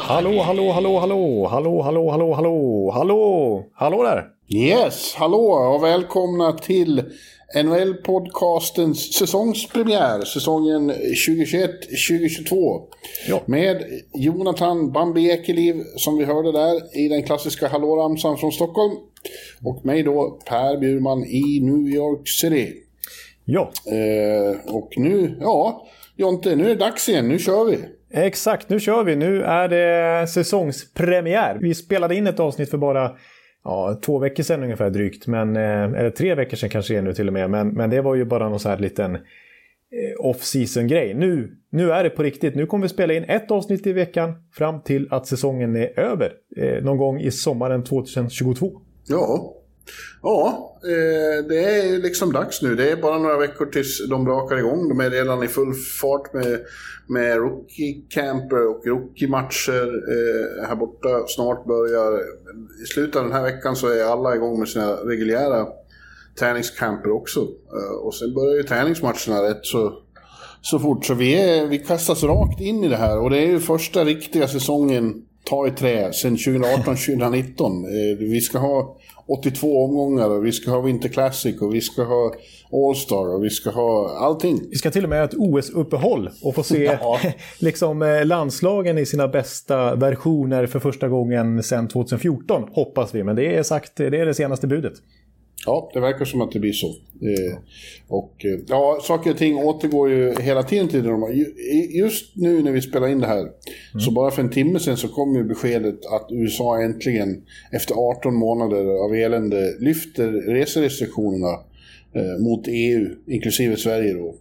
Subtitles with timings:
[0.00, 4.24] Hallå, hallå, hallå, hallå, hallå, hallå, hallå, hallå, hallå, hallå där!
[4.48, 5.42] Yes, hallå
[5.74, 7.02] och välkomna till
[7.54, 12.82] NHL-podcastens säsongspremiär, säsongen 2021-2022.
[13.28, 13.42] Ja.
[13.46, 13.84] Med
[14.14, 18.92] Jonathan Bambi Ekeliv, som vi hörde där, i den klassiska hallåramsan från Stockholm.
[19.64, 22.72] Och mig då, Per Bjurman i New York City.
[23.44, 25.86] Ja, Eh, och nu, ja,
[26.16, 27.78] Jonte, nu är det dags igen, nu kör vi.
[28.10, 28.68] exakt.
[28.68, 29.16] Nu kör vi.
[29.16, 31.58] Nu är det säsongspremiär.
[31.60, 33.16] Vi spelade in ett avsnitt för bara
[33.64, 35.26] ja, två veckor sedan ungefär drygt.
[35.26, 37.50] Men, eh, eller tre veckor sedan kanske det är nu till och med.
[37.50, 39.20] Men, men det var ju bara någon så här liten eh,
[40.18, 41.14] off-season grej.
[41.14, 42.54] Nu, nu är det på riktigt.
[42.54, 46.32] Nu kommer vi spela in ett avsnitt i veckan fram till att säsongen är över.
[46.56, 48.72] Eh, någon gång i sommaren 2022.
[49.08, 49.54] Ja,
[50.22, 52.74] ja eh, det är liksom dags nu.
[52.74, 54.88] Det är bara några veckor tills de brakar igång.
[54.88, 56.60] De är redan i full fart med,
[57.06, 61.08] med rookie-camper och rookie-matcher eh, här borta.
[61.26, 62.20] Snart börjar,
[62.82, 65.66] i slutet av den här veckan så är alla igång med sina reguljära
[66.38, 67.40] träningscamper också.
[67.40, 69.92] Eh, och sen börjar ju träningsmatcherna rätt så,
[70.62, 71.04] så fort.
[71.04, 74.04] Så vi, är, vi kastas rakt in i det här och det är ju första
[74.04, 78.18] riktiga säsongen ta i trä sedan 2018-2019.
[78.18, 82.34] Vi ska ha 82 omgångar och vi ska ha Winter Classic och vi ska ha
[82.72, 84.60] All-Star och vi ska ha allting.
[84.70, 87.20] Vi ska till och med ha ett OS-uppehåll och få se Ja.
[87.58, 93.24] liksom, eh, landslagen i sina bästa versioner för första gången sedan 2014, hoppas vi.
[93.24, 94.94] Men det är sagt, det är det senaste budet.
[95.66, 96.86] Ja, det verkar som att det blir så.
[96.86, 97.58] Eh,
[98.08, 101.34] och eh, ja, saker och ting återgår ju hela tiden till det
[101.98, 103.48] Just nu när vi spelar in det här,
[104.04, 107.42] så bara för en timme sedan så kom ju beskedet att USA äntligen,
[107.72, 111.52] efter 18 månader av elände, lyfter reserestriktionerna
[112.12, 114.34] eh, mot EU, inklusive Sverige då,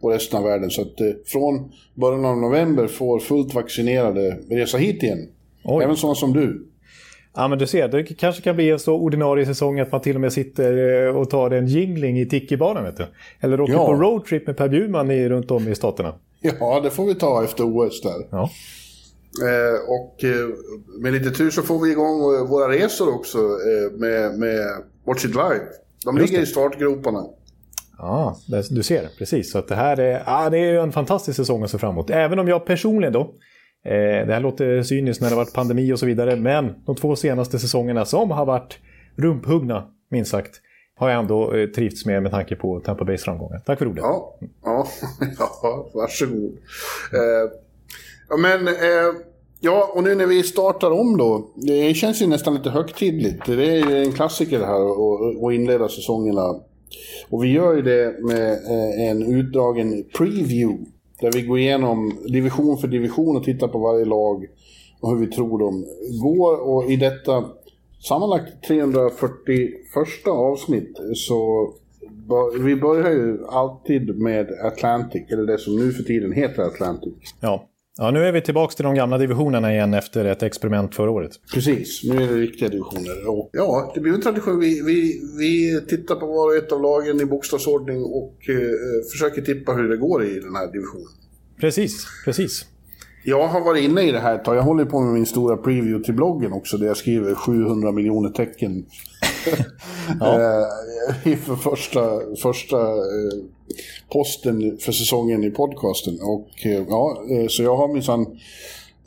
[0.00, 0.70] och resten av världen.
[0.70, 5.28] Så att från början av november får fullt vaccinerade resa hit igen.
[5.64, 5.84] Oj.
[5.84, 6.66] Även sådana som du.
[7.36, 10.14] Ja, men du ser, det kanske kan bli en så ordinarie säsong att man till
[10.14, 13.06] och med sitter eh, och tar en jingling i Tiki-baren, vet du.
[13.40, 13.86] Eller åker Ja.
[13.86, 16.14] på roadtrip med Per Bjurman i, runt om i staterna.
[16.40, 18.26] Ja, det får vi ta efter OS där.
[18.30, 18.50] Ja.
[19.42, 20.48] Eh, och eh,
[21.02, 24.66] med lite tur så får vi igång eh, våra resor också eh, med, med
[25.06, 25.60] Watch It Live.
[26.04, 26.44] De Just ligger det.
[26.44, 27.24] i startgroparna.
[27.98, 28.36] Ja,
[28.70, 29.52] du ser, precis.
[29.52, 32.10] Så att det här är, ja, det är en fantastisk säsong att se fram emot.
[32.10, 33.34] Även om jag personligen då,
[33.84, 37.16] Eh, det här låter cyniskt när det varit pandemi och så vidare, men de två
[37.16, 38.78] senaste säsongerna som har varit
[39.16, 40.60] rumphuggna, minst sagt,
[40.96, 43.58] har jag ändå eh, trivts med med tanke på Tampa Bays framgångar.
[43.66, 44.02] Tack för ordet.
[44.02, 44.86] Ja, ja,
[45.38, 46.52] ja varsågod.
[47.14, 47.50] Eh,
[48.28, 49.14] ja, men, eh,
[49.60, 51.50] ja, och nu när vi startar om då.
[51.56, 53.46] Det känns ju nästan lite högtidligt.
[53.46, 54.80] Det är ju en klassiker det här
[55.48, 56.60] att- inleda säsongerna.
[57.30, 60.84] Och vi gör ju det med eh, en utdragen preview.
[61.20, 64.46] Där vi går igenom division för division och tittar på varje lag
[65.00, 65.84] och hur vi tror de
[66.22, 66.56] går.
[66.68, 67.44] Och i detta
[68.08, 71.70] sammanlagt 341 avsnitt så
[72.60, 77.14] vi börjar ju alltid med Atlantic, eller det som nu för tiden heter Atlantic.
[77.40, 77.66] Ja
[78.00, 81.30] ja, nu är vi tillbaka till de gamla divisionerna igen efter ett experiment förra året.
[81.54, 83.28] Precis, nu är det riktiga divisioner.
[83.28, 84.60] Och, ja, det blir en tradition.
[84.60, 89.42] Vi, vi, vi tittar på var och ett av lagen i bokstavsordning och eh, försöker
[89.42, 91.08] tippa hur det går i den här divisionen.
[91.60, 92.66] Precis, precis.
[93.24, 94.56] Jag har varit inne i det här ett tag.
[94.56, 98.30] Jag håller på med min stora preview till bloggen också, där jag skriver 700 miljoner
[98.30, 98.86] tecken.
[100.10, 103.44] Eh, För första, första eh,
[104.12, 106.18] posten för säsongen i podcasten.
[106.22, 108.26] Och eh, ja, eh, så jag har minsann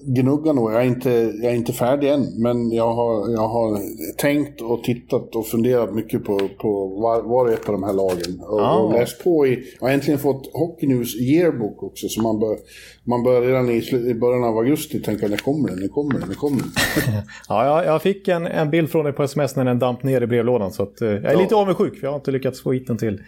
[0.05, 0.71] gnuggat nog.
[0.71, 1.09] Jag är, inte,
[1.41, 3.79] jag är inte färdig än, men jag har, jag har
[4.17, 7.93] tänkt och tittat och funderat mycket på, på var, var och ett av de här
[7.93, 8.41] lagen.
[8.41, 8.75] Och, Ah.
[8.77, 12.57] och läst på i, jag har äntligen fått Hockey News Yearbook också, så man bör,
[13.03, 16.27] man bör redan i, i början av augusti tänka när kommer den, när kommer den,
[16.27, 16.71] när kommer den.
[17.49, 20.21] Ja, jag, jag fick en, en bild från dig på sms när den damp ner
[20.21, 20.71] i brevlådan.
[20.71, 21.39] Så att, eh, jag är Ja.
[21.41, 23.21] lite avundsjuk, för jag har inte lyckats få hit den till,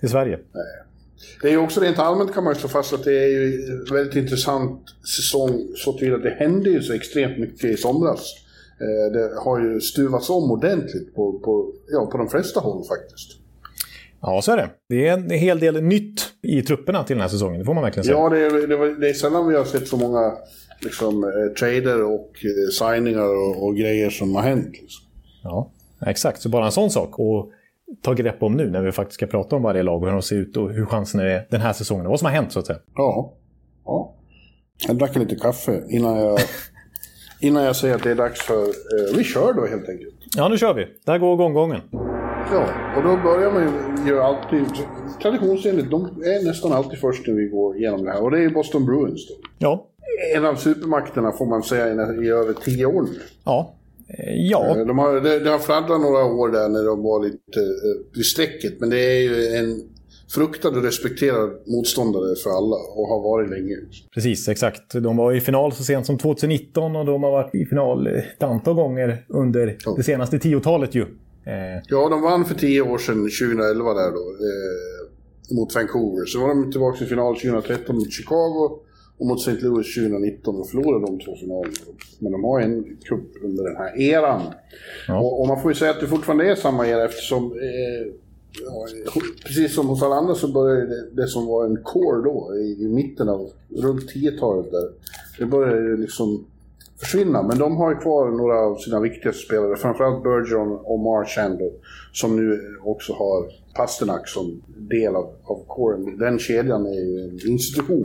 [0.00, 0.38] till Sverige.
[1.42, 3.66] Det är ju också rent allmänt kan man ju slå fast att det är ju
[3.70, 4.80] en väldigt intressant
[5.16, 8.34] säsong så till att det hände ju så extremt mycket i somras.
[8.80, 13.38] Eh, Det har ju stuvats om ordentligt på, på, ja, på de flesta håll faktiskt.
[14.20, 14.70] Ja, så är det.
[14.88, 17.84] Det är en hel del nytt i trupperna till den här säsongen, det får man
[17.84, 18.16] verkligen säga.
[18.16, 20.32] Ja, det är, det, var, det är sällan vi har sett så många
[20.80, 24.72] liksom, eh, trader och eh, signingar och, och, grejer som har hänt.
[24.72, 25.04] Liksom.
[25.42, 25.70] Ja,
[26.06, 26.42] exakt.
[26.42, 27.18] Så bara en sån sak.
[27.18, 27.52] Och
[28.02, 30.22] ta grepp om nu när vi faktiskt ska prata om varje lag och hur de
[30.22, 32.58] ser ut och hur chanserna är den här säsongen och vad som har hänt så
[32.58, 32.78] att säga.
[32.94, 33.34] Ja.
[33.84, 34.14] ja.
[34.86, 36.38] Jag drack lite kaffe innan jag,
[37.40, 38.62] innan jag säger att det är dags för...
[38.62, 40.14] Eh, vi kör då helt enkelt.
[40.36, 40.86] Ja, nu kör vi.
[41.06, 41.80] Där går gånggången.
[42.52, 44.64] Ja, och då börjar man ju alltid...
[45.22, 48.22] Traditionsenligt, de är nästan alltid först när vi går igenom det här.
[48.22, 49.34] Och det är Boston Bruins då.
[49.58, 49.86] Ja.
[50.36, 51.86] En av supermakterna får man säga
[52.22, 53.20] i över tio år nu.
[53.44, 53.74] Ja,
[54.50, 54.76] ja.
[54.78, 58.20] Eh, de har, det, det har fladdrat några år där när de var lite eh,
[58.22, 59.82] strecket, men det är ju en
[60.34, 63.76] fruktad och respekterad motståndare för alla och har varit länge.
[64.14, 64.92] Precis, exakt.
[64.92, 68.42] De var i final så sent som 2019 och de har varit i final ett
[68.42, 69.94] antal gånger under ja.
[69.96, 71.02] det senaste tiotalet ju.
[71.02, 71.82] Eh.
[71.88, 76.26] Ja, de vann för tio år sedan, 2011 där då, eh, mot Vancouver.
[76.26, 78.78] Så var de tillbaka i final 2013 mot Chicago
[79.18, 79.60] och mot St.
[79.60, 81.72] Louis 2019 och förlorade de två finalerna.
[82.18, 84.42] Men de har en cup under den här eran.
[85.08, 85.20] Ja.
[85.20, 88.12] Och, och, man får ju säga att det fortfarande är samma era eftersom eh,
[88.64, 88.86] ja,
[89.46, 92.84] precis som hos alla andra så började det, det som var en core då i,
[92.84, 94.88] i mitten av, runt 10-talet där.
[95.38, 96.44] Det började liksom
[97.00, 97.42] försvinna.
[97.42, 101.60] Men de har kvar några av sina viktigaste spelare, framförallt Bergeron och Marchand
[102.12, 106.18] som nu också har Pasternak som del av, av coren.
[106.18, 108.04] Den kedjan är ju en institution.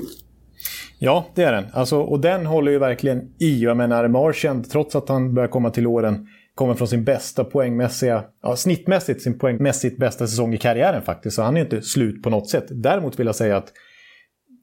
[0.99, 1.65] Ja, det är den.
[1.73, 3.63] Alltså, och den håller ju verkligen i.
[3.63, 8.23] Jag menar, Marchand, trots att han börjar komma till åren, kommer från sin bästa poängmässiga,
[8.43, 11.35] ja, snittmässigt sin poängmässigt bästa säsong i karriären faktiskt.
[11.35, 12.65] Så han är ju inte slut på något sätt.
[12.69, 13.71] Däremot vill jag säga att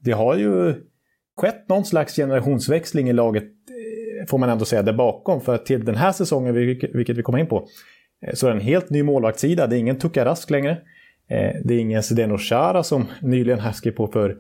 [0.05, 0.75] det har ju
[1.37, 5.41] skett någon slags generationsväxling i laget, eh, får man ändå säga, där bakom.
[5.41, 7.67] För att till den här säsongen, vilket vi kommer in på,
[8.27, 9.67] eh, så är det en helt ny målvaktssida.
[9.67, 10.71] Det är ingen Tukarask längre.
[11.31, 14.37] Eh, det är ingen Zdeno Chara som nyligen här skrev på för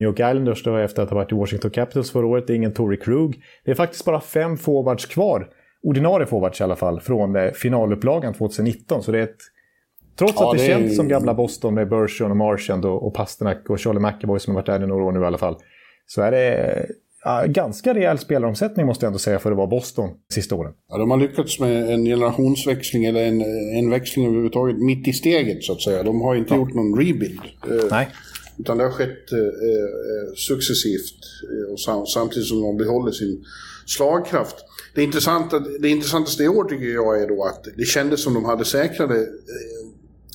[0.00, 2.46] New York Islanders då efter att ha varit i Washington Capitals förra året.
[2.46, 3.42] Det är ingen Tory Krug.
[3.64, 5.48] Det är faktiskt bara fem forwards kvar.
[5.82, 9.02] Ordinarie forwards i alla fall, från eh, finalupplagan 2019.
[9.02, 9.36] Så det är ett...
[10.18, 10.94] Trots ja, att det, det känns är...
[10.94, 14.66] som gamla Boston med Bergeron och Marchand och, Pasternak och Charlie McAvoy som har varit
[14.66, 15.56] där i några år nu i alla fall.
[16.06, 16.86] Så är det
[17.24, 20.72] ja, ganska rejäl spelaromsättning måste jag ändå säga för att vara Boston sista åren.
[20.88, 23.40] Ja, de har lyckats med en generationsväxling eller en,
[23.78, 26.02] en växling överhuvudtaget mitt i steget så att säga.
[26.02, 26.58] De har inte ja.
[26.58, 27.40] gjort någon rebuild.
[27.90, 28.08] Nej.
[28.58, 31.20] Utan det har skett eh, eh successivt
[31.50, 33.44] eh, och sam samtidigt som de behåller sin
[33.86, 34.56] slagkraft.
[34.94, 38.44] Det, intressanta, det intressantaste i år tycker jag är då att det kändes som de
[38.44, 39.88] hade säkrade eh,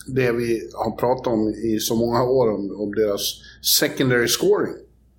[0.08, 3.22] det vi har pratat om i så många år om, om deras
[3.80, 4.74] secondary scoring.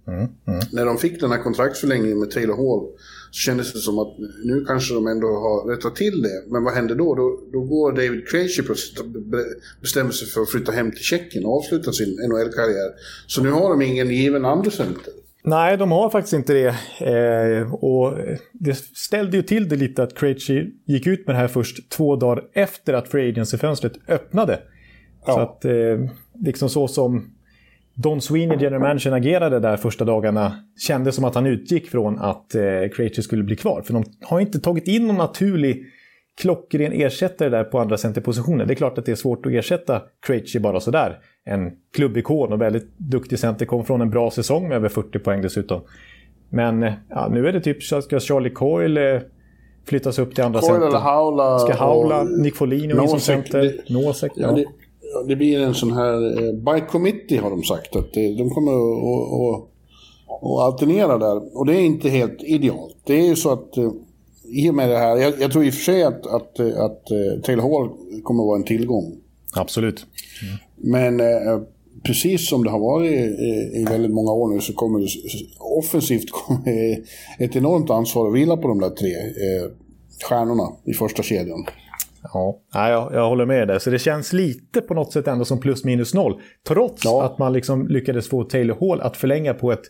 [0.07, 0.61] Mm, mm.
[0.73, 2.93] När de fick den här kontraktsförlängningen med Taylor Hall
[3.31, 6.45] så kändes det som att nu kanske de ändå har rättat till det.
[6.47, 7.15] Men vad händer då?
[7.15, 8.63] Då, då går David Krejci
[9.81, 12.91] bestämmer sig för att flytta hem till Tjeckien och avsluta sin NHL-karriär.
[13.27, 15.13] Så nu har de ingen given andra center.
[15.43, 16.69] Nej, de har faktiskt inte det.
[16.99, 18.19] Eh, och
[18.53, 22.17] det ställde ju till det lite att Krejci gick ut med det här först två
[22.17, 24.61] dagar efter att Free Agency-fönstret öppnade.
[25.27, 25.33] Ja.
[25.33, 26.11] Så att, eh,
[26.45, 27.31] liksom så som
[28.03, 30.53] Don Sweeney, general manager, agerade där första dagarna
[30.87, 32.63] kändes som att han utgick från att eh,
[32.97, 33.83] Krejci skulle bli kvar.
[33.83, 35.85] För de har inte tagit in någon naturlig
[36.41, 38.67] klockren ersättare där på andra centerpositioner.
[38.67, 41.19] Det är klart att det är svårt att ersätta Krejci bara sådär.
[41.45, 45.43] En klubbikon och väldigt duktig center, kom från en bra säsong med över 40 poäng
[45.43, 45.81] dessutom.
[46.49, 49.21] Men eh, ja, nu är det typ, ska Charlie Coyle eh,
[49.87, 50.89] flyttas upp till andra Coyle center?
[50.89, 54.33] Eller Haula ska Haula, Nick Folino in som center, Nosek.
[54.35, 54.47] Ja.
[54.47, 54.65] ja det
[55.27, 59.65] blir en sån här, eh, by committee har de sagt, att de kommer att,
[60.43, 61.59] att, alternera där.
[61.59, 62.97] Och det är inte helt idealt.
[63.05, 63.91] Det är ju så att eh,
[64.45, 67.11] i och med det här, jag, jag tror i och för sig att, att, att
[67.11, 67.91] eh, Taylor Hall
[68.23, 69.17] kommer att vara en tillgång.
[69.57, 70.07] Absolut.
[70.43, 70.57] Mm.
[70.77, 71.61] Men eh,
[72.03, 75.09] precis som det har varit i, i väldigt många år nu så kommer det
[75.59, 76.99] offensivt kommer
[77.39, 79.71] ett enormt ansvar att vila på de där tre eh,
[80.29, 81.65] stjärnorna i första kedjan.
[82.23, 83.79] Ja, jag, jag håller med där.
[83.79, 86.41] Så det känns lite på något sätt ändå som plus minus noll.
[86.69, 87.25] Trots ja.
[87.25, 89.83] att man liksom lyckades få Taylor Hall att förlänga på ett,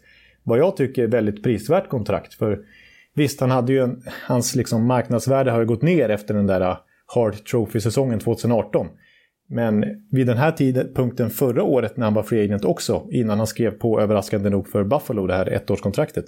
[0.43, 2.35] vad jag tycker, väldigt prisvärt kontrakt.
[2.35, 2.59] För
[3.15, 6.77] visst, han hade ju en, hans liksom marknadsvärde har ju gått ner efter den där
[7.07, 8.87] Hart Trophy-säsongen 2018.
[9.49, 13.47] Men vid den här tidpunkten förra året när han var free agent också, innan han
[13.47, 16.25] skrev på överraskande nog för Buffalo, det här ettårskontraktet.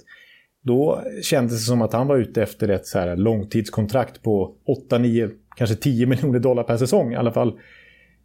[0.63, 4.55] Då kändes det som att han var ute efter ett så här långtidskontrakt på
[4.91, 7.59] 8-9 kanske 10 miljoner dollar per säsong, i alla fall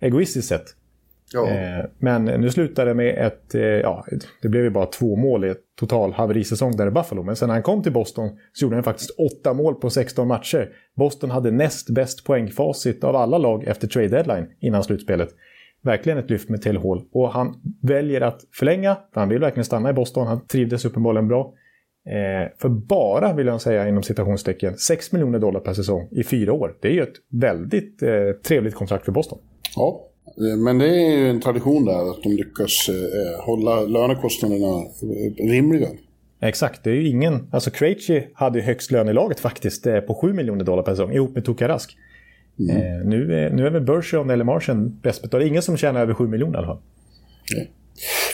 [0.01, 0.75] egoistiskt sett.
[1.33, 1.49] Ja.
[1.49, 4.05] Eh, men nu slutade det med ett, eh, ja,
[4.43, 7.23] det blev ju bara två mål i ett total haverisäsong där i Buffalo.
[7.23, 10.29] Men sen när han kom till Boston så gjorde han faktiskt åtta mål på 16
[10.29, 10.69] matcher.
[10.97, 15.29] Boston hade näst bäst poängfacit av alla lag efter trade deadline innan slutspelet.
[15.83, 17.05] verkligen ett lyft med Taylor Hall.
[17.13, 20.27] Och han väljer att förlänga, för han vill verkligen stanna i Boston.
[20.27, 21.55] Han trivdes uppenbarligen bra.
[22.09, 26.53] Eh, för bara, vill jag säga inom citationstecken, 6 miljoner dollar per säsong i fyra
[26.53, 26.77] år.
[26.81, 28.11] Det är ju ett väldigt eh,
[28.43, 29.39] trevligt kontrakt för Boston.
[29.77, 34.77] Ja, eh, men det är ju en tradition där att de lyckas eh, hålla lönekostnaderna
[34.77, 35.89] eh, rimliga.
[36.41, 37.49] Exakt, det är ju ingen...
[37.51, 40.93] Alltså Krejci hade ju högst lön i laget faktiskt eh, på 7 miljoner dollar per
[40.93, 41.97] säsong ihop med Tukarask.
[42.59, 42.77] Mm.
[42.77, 45.47] Eh, nu, är, nu är väl Bergeron eller Martian bäst betalda.
[45.47, 46.79] Ingen som tjänar över 7 miljoner i alla fall.
[47.57, 47.65] Ja.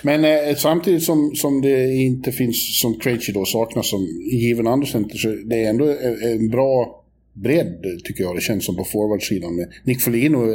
[0.04, 5.16] Men eh, samtidigt som, som det inte finns, som Krejci då saknas som given undercenter,
[5.16, 9.56] så det är ändå en, en bra bredd tycker jag det känns som på forwardsidan.
[9.56, 10.46] Med Nick Folino,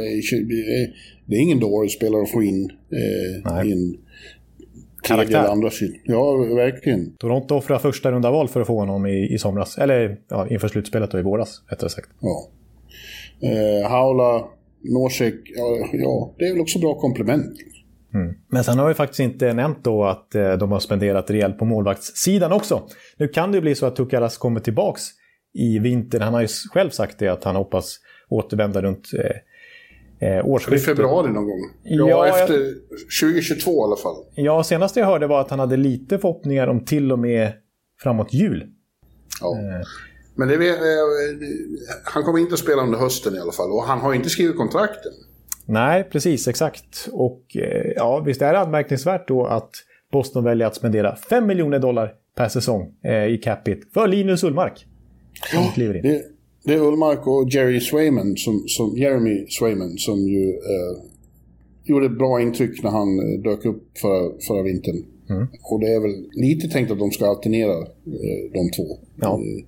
[1.26, 3.96] det är ingen dålig spelare att få in eh, i en
[5.06, 5.96] tredje eller andra sidan.
[6.04, 7.12] Ja, verkligen.
[7.16, 9.78] Toronto offrade första runda val för att få honom i, i somras.
[9.78, 12.08] Eller ja, inför slutspelet då i våras, rättare sagt.
[12.20, 12.48] Ja.
[13.42, 14.48] Eh, Haula,
[14.82, 17.52] Norsek, ja, ja, det är väl också bra komplement.
[18.14, 18.34] Mm.
[18.48, 21.64] Men sen har vi faktiskt inte nämnt då att eh, de har spenderat rejält på
[21.64, 22.88] målvaktssidan också.
[23.16, 25.02] Nu kan det ju bli så att Tukaras kommer tillbaks
[25.54, 26.20] i vinter.
[26.20, 27.98] Han har ju själv sagt det att han hoppas
[28.28, 30.82] återvända runt eh, eh årsskiftet.
[30.82, 31.60] I februari någon gång?
[31.82, 33.30] Ja, ja efter jag...
[33.30, 34.16] 2022 i alla fall.
[34.34, 37.52] Ja, senast jag hörde var att han hade lite förhoppningar om till och med
[38.02, 38.66] framåt jul.
[39.40, 39.58] Ja.
[39.58, 39.86] Eh.
[40.34, 40.74] Men det, eh,
[42.04, 44.56] han kommer inte att spela under hösten i alla fall och han har inte skrivit
[44.56, 45.12] kontrakten.
[45.70, 47.08] Nej, precis, exakt.
[47.12, 49.70] Och eh, ja, visst är det anmärkningsvärt då att
[50.12, 54.86] Boston väljer att spendera 5 miljoner dollar per säsong eh, i capita för Linus Ullmark.
[55.52, 56.22] Ja, det,
[56.64, 61.02] det, är Ullmark och Jerry Swayman som, som, Jeremy Swayman som ju eh,
[61.84, 65.04] gjorde ett bra intryck när han eh, dök upp förra, förra vintern.
[65.30, 65.46] Mm.
[65.62, 68.98] Och det är väl lite tänkt att de ska alternera eh, de två.
[69.16, 69.32] Ja.
[69.34, 69.64] Eh,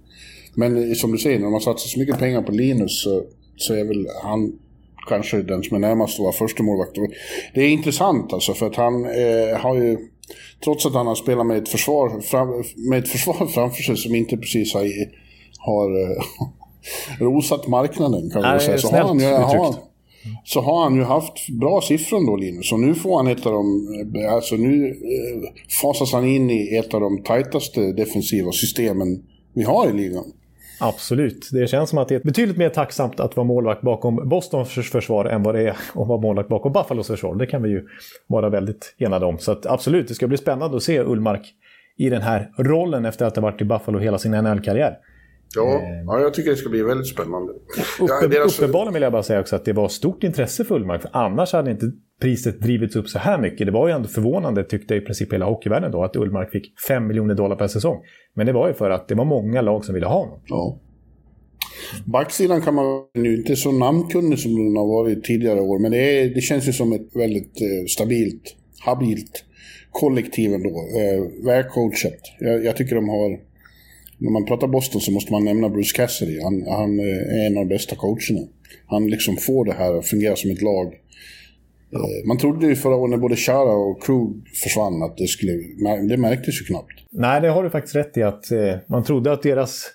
[0.54, 3.24] men som du säger, när man satsar så mycket pengar på Linus så,
[3.56, 4.58] så är väl han
[5.08, 6.98] kanske den som är närmast att vara första målvakt.
[7.54, 9.98] Det är intressant alltså för att han eh, har ju,
[10.64, 14.14] trots att han har spelat med ett försvar, fram, med ett försvar framför sig som
[14.14, 14.88] inte precis har,
[15.58, 16.22] har eh,
[17.26, 18.78] rosat marknaden kan man säga.
[18.78, 19.74] Så har, han, har,
[20.44, 22.72] så har han ju haft bra siffror då Linus.
[22.72, 25.50] Och nu får han ett av de, eh, alltså nu eh,
[25.82, 29.22] fasas han in i ett av de tajtaste defensiva systemen
[29.54, 30.24] vi har i ligan.
[30.82, 31.48] Absolut.
[31.52, 35.24] Det känns som att det är betydligt mer tacksamt att vara målvakt bakom Bostons försvar
[35.24, 37.34] än vad det är att vara målvakt bakom Buffalos försvar.
[37.34, 37.86] Det kan vi ju
[38.26, 39.38] vara väldigt enade om.
[39.38, 41.54] Så absolut, det ska bli spännande att se Ullmark
[41.98, 44.96] i den här rollen efter att ha varit i Buffalo hela sin NHL-karriär.
[45.54, 47.52] Ja, eh, ja, jag tycker det ska bli väldigt spännande.
[47.52, 48.58] Uppe, ja, deras...
[48.58, 51.02] Uppenbarligen vill jag bara säga också att det var stort intresse för Ullmark.
[51.02, 51.86] För annars hade inte
[52.22, 53.66] priset drivits upp så här mycket.
[53.66, 57.06] Det var ju ändå förvånande, tyckte i princip hela hockeyvärlden då, att Ullmark fick 5
[57.06, 57.96] miljoner dollar per säsong.
[58.34, 60.40] Men det var ju för att det var många lag som ville ha honom.
[60.46, 60.78] Ja.
[62.04, 65.98] Backsidan kan man ju inte så namnkunnig som den har varit tidigare år, men det,
[65.98, 69.44] är, det känns ju som ett väldigt eh, stabilt, habilt
[69.90, 70.68] kollektiv ändå.
[70.68, 72.20] Eh, välcoachat.
[72.40, 73.52] Jag, jag tycker de har
[74.18, 76.40] när man pratar Boston så måste man nämna Bruce Cassidy.
[76.42, 78.46] Han, han, eh, är en av de bästa coacherna.
[78.86, 80.94] Han liksom får det här att fungera som ett lag.
[81.94, 85.52] Eh, man trodde ju förra året när både Chara och Krug försvann att det skulle...
[86.08, 86.92] Det märktes ju knappt.
[87.10, 88.22] Nej, det har du faktiskt rätt i.
[88.22, 89.90] att eh, Man trodde att deras...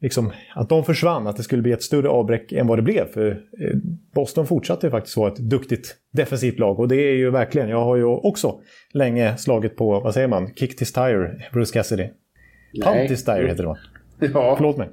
[0.00, 3.12] Liksom, att de försvann, att det skulle bli ett större avbräck än vad det blev.
[3.12, 3.76] För eh,
[4.14, 6.80] Boston fortsatte ju faktiskt vara ett duktigt defensivt lag.
[6.80, 8.60] Och det är ju verkligen, jag har ju också
[8.92, 12.08] länge slagit på, vad säger man, kick this tire, Bruce Cassidy.
[12.84, 13.78] Pantis Dire heter det va?
[14.20, 14.54] Ja.
[14.56, 14.88] Förlåt mig.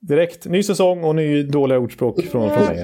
[0.00, 2.78] Direkt, ny säsong och ny dåliga ordspråk från, från mig.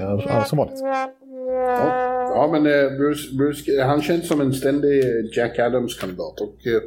[0.45, 0.79] Som vanligt.
[0.81, 5.03] Ja, ja men eh, Bruce, Bruce, han känns som en ständig
[5.37, 6.41] Jack Adams-kandidat.
[6.41, 6.81] Och eh,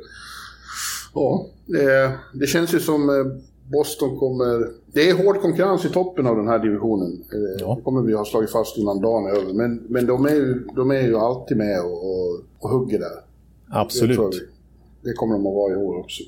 [1.14, 1.46] ja,
[1.78, 3.30] eh, det känns ju som
[3.72, 4.68] Boston kommer...
[4.92, 7.24] Det är hård konkurrens i toppen av den här divisionen.
[7.58, 7.74] Ja.
[7.74, 9.52] Det kommer vi ha slagit fast innan dagen är över.
[9.52, 13.24] Men, men de, är ju, de är ju alltid med och, och, och hugger där.
[13.70, 14.18] Absolut.
[14.18, 16.22] Det, det kommer de att vara i år också.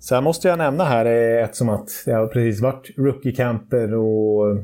[0.00, 1.06] Sen måste jag nämna här,
[1.44, 4.56] eftersom att det har precis varit rookie-camper och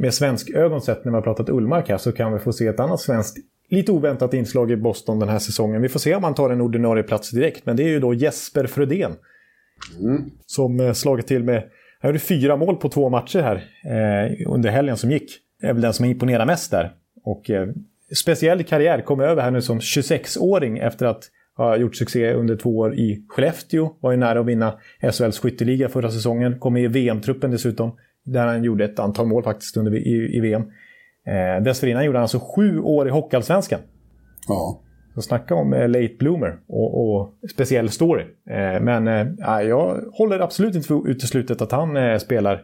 [0.00, 2.66] med svensk ögon sett när vi har pratat Ullmark här så kan vi få se
[2.66, 3.36] ett annat svenskt
[3.68, 5.82] lite oväntat inslag i Boston den här säsongen.
[5.82, 8.14] Vi får se om han tar en ordinarie plats direkt, men det är ju då
[8.14, 9.12] Jesper Frödén.
[10.00, 10.22] Mm.
[10.46, 11.64] Som eh, slagit till med,
[12.00, 15.32] han gjorde fyra mål på två matcher här eh, under helgen som gick.
[15.60, 16.92] Det är väl den som imponerar mest där.
[17.24, 17.68] Och eh,
[18.16, 22.78] speciell karriär, kom över här nu som 26-åring efter att har gjort succé under två
[22.78, 23.96] år i Skellefteå.
[24.00, 24.78] Var ju nära att vinna
[25.12, 26.58] SHLs skytteliga förra säsongen.
[26.58, 27.96] Kom med i VM-truppen dessutom.
[28.32, 30.62] Där han gjorde ett antal mål faktiskt under, i, i VM.
[31.26, 33.80] Eh, dessförinnan gjorde han alltså sju år i Hockeyallsvenskan.
[34.48, 34.80] Ja.
[35.14, 38.22] Så snacka om eh, late bloomer och, och speciell story.
[38.50, 42.62] Eh, men eh, jag håller absolut inte för uteslutet att han eh, spelar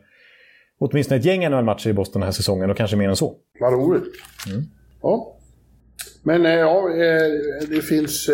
[0.79, 3.35] åtminstone ett gäng NHL-matcher i Boston den här säsongen och kanske mer än så.
[3.61, 4.05] Vad roligt.
[4.51, 4.63] Mm.
[5.03, 5.37] Ja.
[6.23, 6.89] Men ja,
[7.69, 8.31] det finns...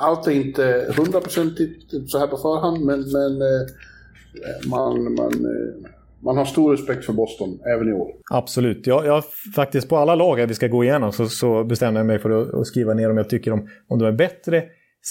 [0.00, 3.38] Allt är inte hundraprocentigt så här på förhand, men, men
[4.70, 5.32] man, man,
[6.24, 8.08] man har stor respekt för Boston även i år.
[8.30, 8.86] Absolut.
[8.86, 9.24] Jag, jag
[9.56, 12.54] faktiskt på alla lag vi ska gå igenom så, så bestämde jag mig för att,
[12.54, 14.64] att, skriva ner om jag tycker om, om de är bättre,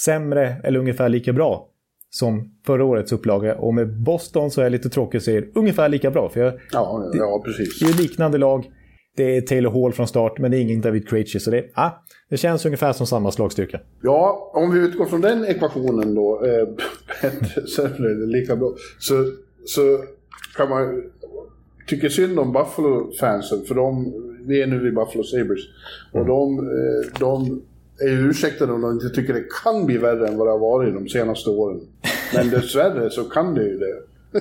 [0.04, 1.68] sämre eller ungefär lika bra
[2.10, 3.54] som förra årets upplaga.
[3.54, 6.28] Och med Boston så är jag lite tråkig och säger ungefär lika bra.
[6.28, 7.78] För jag, ja, ja, precis.
[7.78, 8.70] Det är liknande lag.
[9.16, 11.40] Det är Taylor Hall från start, men det är ingen David Krejci.
[11.40, 11.90] Så det, ah,
[12.30, 13.80] det känns ungefär som samma slagstyrka.
[14.02, 16.68] Ja, om vi utgår från den ekvationen då, eh,
[17.22, 19.24] bättre, sämre eller lika bra, så,
[19.64, 19.80] så
[20.56, 21.02] kan man
[21.86, 24.12] tycka synd om Buffalo-fansen, för de,
[24.46, 25.60] vi är nu vid Buffalo Sabres.
[26.12, 27.62] Och de, eh, de
[28.00, 30.94] är ursäktade om de inte tycker det kan bli värre än vad det har varit
[30.94, 31.80] de senaste åren.
[32.34, 33.94] Men dessvärre så kan det ju det.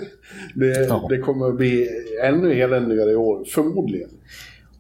[0.56, 1.08] Det, ja.
[1.10, 1.88] det kommer att bli
[2.24, 4.10] ännu eländigare i år, förmodligen.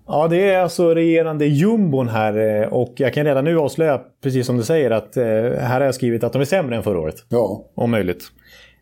[0.07, 4.45] Ja, det är alltså regerande jumbon här eh, och jag kan redan nu avslöja, precis
[4.45, 5.23] som du säger, att eh,
[5.59, 7.15] här har jag skrivit att de är sämre än förra året.
[7.29, 7.65] Ja.
[7.75, 8.23] Om möjligt.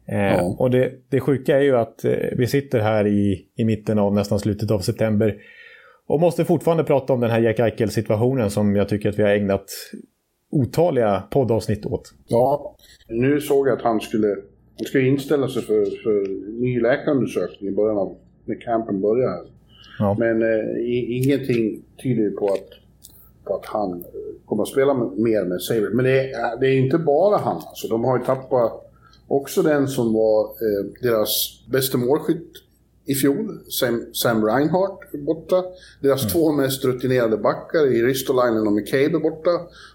[0.07, 0.55] Eh, ja.
[0.59, 2.05] Och det, det sjuka är ju att
[2.37, 5.35] vi sitter här i, i mitten av nästan slutet av september
[6.07, 9.29] och måste fortfarande prata om den här Jack Eichel-situationen som jag tycker att vi har
[9.29, 9.65] ägnat
[10.51, 12.13] otaliga poddavsnitt åt.
[12.27, 12.75] Ja,
[13.07, 14.27] nu såg jag att han skulle,
[14.77, 16.29] han skulle inställa sig för, för
[16.61, 19.45] ny läkarundersökning i början av, när campen börjar.
[19.99, 20.15] Ja.
[20.19, 22.69] Men eh, ingenting tyder på att,
[23.45, 25.89] på att han eh, kommer att spela mer med Saber.
[25.89, 27.55] Men det är, det är inte bara han.
[27.55, 28.84] Alltså, de har ju tappat
[29.27, 32.51] också den som var eh, deras bästa målskytt
[33.05, 33.59] i fjol.
[33.79, 35.63] Sam, Sam Reinhardt borta.
[36.01, 36.31] Deras mm.
[36.31, 39.49] två mest rutinerade backar i Ristolainen och McCabe är borta.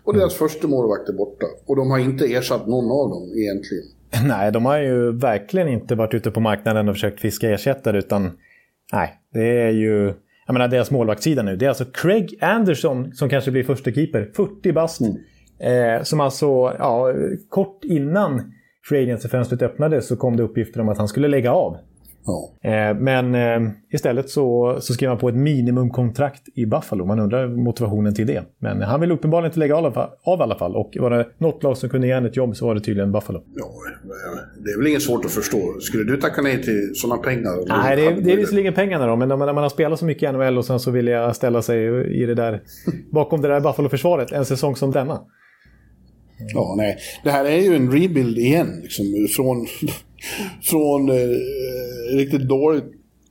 [0.05, 0.49] Och deras mm.
[0.49, 1.47] första målvakt är borta.
[1.67, 3.85] Och de har inte ersatt någon av dem egentligen.
[4.29, 8.31] Nej, de har ju verkligen inte varit ute på marknaden och försökt fiska ersättare utan
[8.93, 10.15] nej, det är ju...
[10.47, 11.57] Jag menar deras målvaktssida nu.
[11.57, 14.31] Det är alltså Craig Anderson som kanske blir första keeper.
[14.37, 15.01] 40 bast.
[15.01, 15.17] Mm.
[15.59, 16.47] Eh, som alltså,
[16.79, 17.15] ja,
[17.49, 18.53] kort innan
[18.91, 21.77] Free fönstret öppnades så kom det uppgifter om att han skulle lägga av.
[22.27, 22.71] Ja.
[22.71, 27.05] Eh, men eh, istället så, så skrev han på ett minimumkontrakt i Buffalo.
[27.05, 28.43] Man undrar motivationen till det.
[28.59, 30.77] Men han vill uppenbarligen inte lägga av, av i alla fall.
[30.77, 33.43] Och var det något lag som kunde ge ett jobb så var det tydligen Buffalo.
[33.55, 33.71] Ja,
[34.65, 35.81] det är väl inget svårt att förstå.
[35.81, 37.83] Skulle du tacka nej till sådana pengar?
[37.83, 39.17] Nej, det är, det är visserligen pengarna då.
[39.17, 41.63] Men när man har spelat så mycket i NHL och sen så vill jag ställa
[41.63, 41.87] sig
[42.23, 42.63] i det där,
[43.11, 45.21] bakom det där Buffalo-försvaret en säsong som denna.
[46.55, 46.99] Ja, nej.
[47.25, 48.81] Det här är ju en rebuild igen.
[48.83, 49.67] Liksom, från
[50.63, 52.85] från eh, riktigt dåligt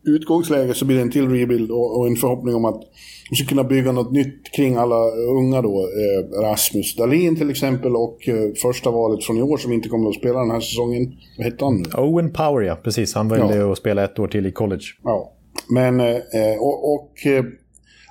[0.04, 2.82] utgångsläge så blir det en till rebuild och, och, en förhoppning om att
[3.30, 5.80] vi ska kunna bygga något nytt kring alla unga då.
[5.80, 10.10] Eh, Rasmus Dahlin till exempel och eh, första valet från i år som inte kommer
[10.10, 11.13] att spela den här säsongen.
[11.38, 11.86] Vad hette han?
[11.98, 13.13] Owen Power ja, precis.
[13.13, 13.72] Han valde ja.
[13.72, 14.84] att spela ett år till i college.
[15.04, 15.34] Ja,
[15.69, 17.43] men eh, och, och eh,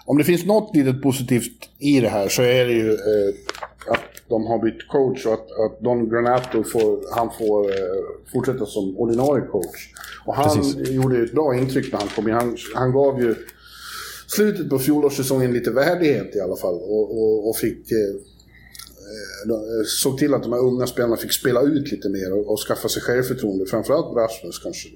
[0.07, 3.35] om det finns något litet positivt i det här så är det ju eh,
[4.29, 7.77] de har bytt coach och att, att Don Granato får, han får eh,
[8.33, 9.93] fortsätta som ordinarie coach.
[10.27, 10.91] Och han Precis.
[10.91, 12.35] gjorde ett bra intryck när han kom in.
[12.35, 13.35] Han, han gav ju
[14.27, 20.19] slutet på fjolårssäsongen lite värdighet i alla fall och, och, och fick eh, eh såg
[20.19, 23.03] till att de här unga spelarna fick spela ut lite mer och, och skaffa sig
[23.03, 23.67] självförtroende.
[23.67, 24.89] Framförallt Rasmus kanske.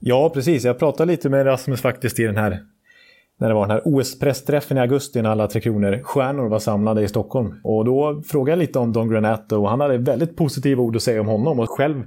[0.00, 0.64] Ja, precis.
[0.64, 2.73] Jag pratade lite med Rasmus faktiskt i den här
[3.38, 7.08] när det var den här OS-pressträffen i augusti när alla Tre Kronor-stjärnor var samlade i
[7.08, 7.54] Stockholm.
[7.64, 11.02] Och då frågade jag lite om Don Granato och han hade väldigt positiva ord att
[11.02, 11.60] säga om honom.
[11.60, 12.02] Och själv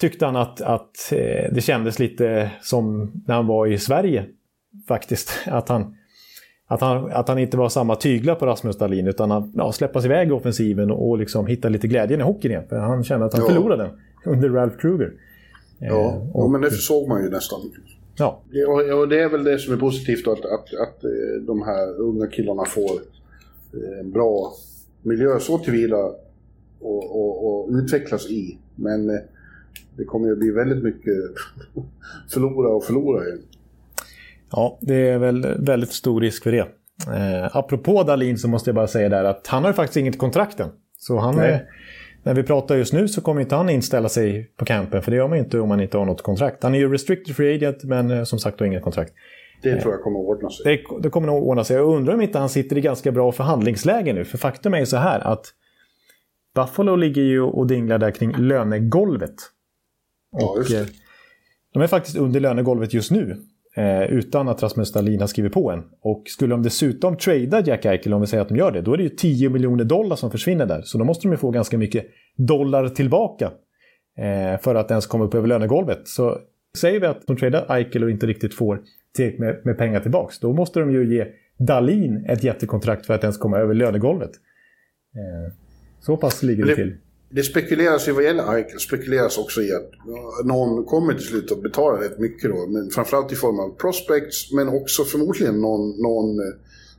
[0.00, 4.26] tyckte han att, att eh, det kändes lite som när han var i Sverige
[4.88, 5.30] faktiskt.
[5.46, 5.96] Att han,
[6.68, 10.00] att han, att han inte var samma tygla på Rasmus Dahlin utan att ja, släppa
[10.00, 12.64] sig iväg i offensiven och liksom hitta lite glädjen i hockeyn igen.
[12.68, 13.48] För han kände att han ja.
[13.48, 13.92] förlorade den
[14.34, 15.12] under Ralph Kruger.
[15.78, 17.60] Ja, eh, och, ja men det såg man ju nästan.
[18.18, 18.42] Ja.
[18.94, 22.26] Och, det är väl det som är positivt att, att, att eh, de här unga
[22.26, 22.90] killarna får
[23.72, 24.52] eh, en bra
[25.02, 25.96] miljö så tillvida
[26.80, 28.58] och, och, och utvecklas i.
[28.74, 29.20] Men eh,
[29.96, 31.14] det kommer ju bli väldigt mycket
[32.30, 33.42] förlora och förlora igen.
[34.50, 36.68] Ja, det är väl väldigt stor risk för det.
[37.08, 40.18] Eh, apropå Dalin så måste jag bara säga där att han har ju faktiskt inget
[40.18, 40.70] kontrakt än.
[40.98, 41.62] Så han är,
[42.26, 45.16] när vi pratar just nu så kommer inte han inställa sig på campen, för det
[45.16, 46.62] gör man inte om man inte har något kontrakt.
[46.62, 49.12] Han är ju restricted free agent, men eh, som sagt har inget kontrakt.
[49.62, 50.64] Det tror jag kommer att ordna sig.
[50.64, 51.76] Det, det, kommer nog ordna sig.
[51.76, 54.86] Jag undrar om inte han sitter i ganska bra förhandlingsläge nu, för faktum är ju
[54.86, 55.46] så här att
[56.54, 59.34] Buffalo ligger ju och dinglar där kring lönegolvet.
[60.32, 60.86] Och, ja, eh,
[61.72, 63.42] de är faktiskt under lönegolvet just nu.
[63.76, 65.82] Eh, utan att Rasmus Dahlin har skrivit på en.
[66.00, 68.92] Och skulle de dessutom trada Jack Eichel, om vi säger att de gör det, då
[68.92, 70.82] är det ju 10 miljoner dollar som försvinner där.
[70.82, 73.52] Så då måste de ju få ganska mycket dollar tillbaka
[74.18, 76.08] eh, för att ens komma upp över lönegolvet.
[76.08, 76.38] Så
[76.78, 78.80] säger vi att de tradar Eichel och inte riktigt får
[79.14, 81.26] tillräckligt med, med pengar tillbaka, då måste de ju ge
[81.58, 84.30] Dalin ett jättekontrakt för att ens komma över lönegolvet.
[85.14, 85.52] Eh,
[86.00, 86.96] så pass ligger det, det till.
[87.36, 89.90] Det spekuleras ju vad gäller Eichel, spekuleras också i att
[90.44, 92.66] någon kommer till slut att betala rätt mycket då.
[92.66, 96.54] Men framförallt i form av prospects, men också förmodligen någon, någon eh,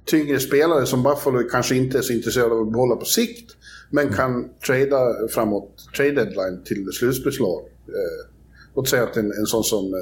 [0.05, 3.55] tyngre spelare som Buffalo kanske inte är så intresserade av att behålla på sikt.
[3.89, 7.59] Men kan trada framåt trade deadline till slutspelslag.
[7.87, 8.31] Eh,
[8.75, 9.99] låt säga att en, en sån som, eh,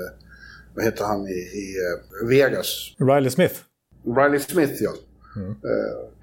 [0.76, 1.76] vad heter han i, i
[2.24, 2.96] uh, Vegas?
[2.98, 3.56] Riley Smith.
[4.18, 4.92] Riley Smith, ja.
[5.36, 5.50] Mm.
[5.50, 5.56] Uh,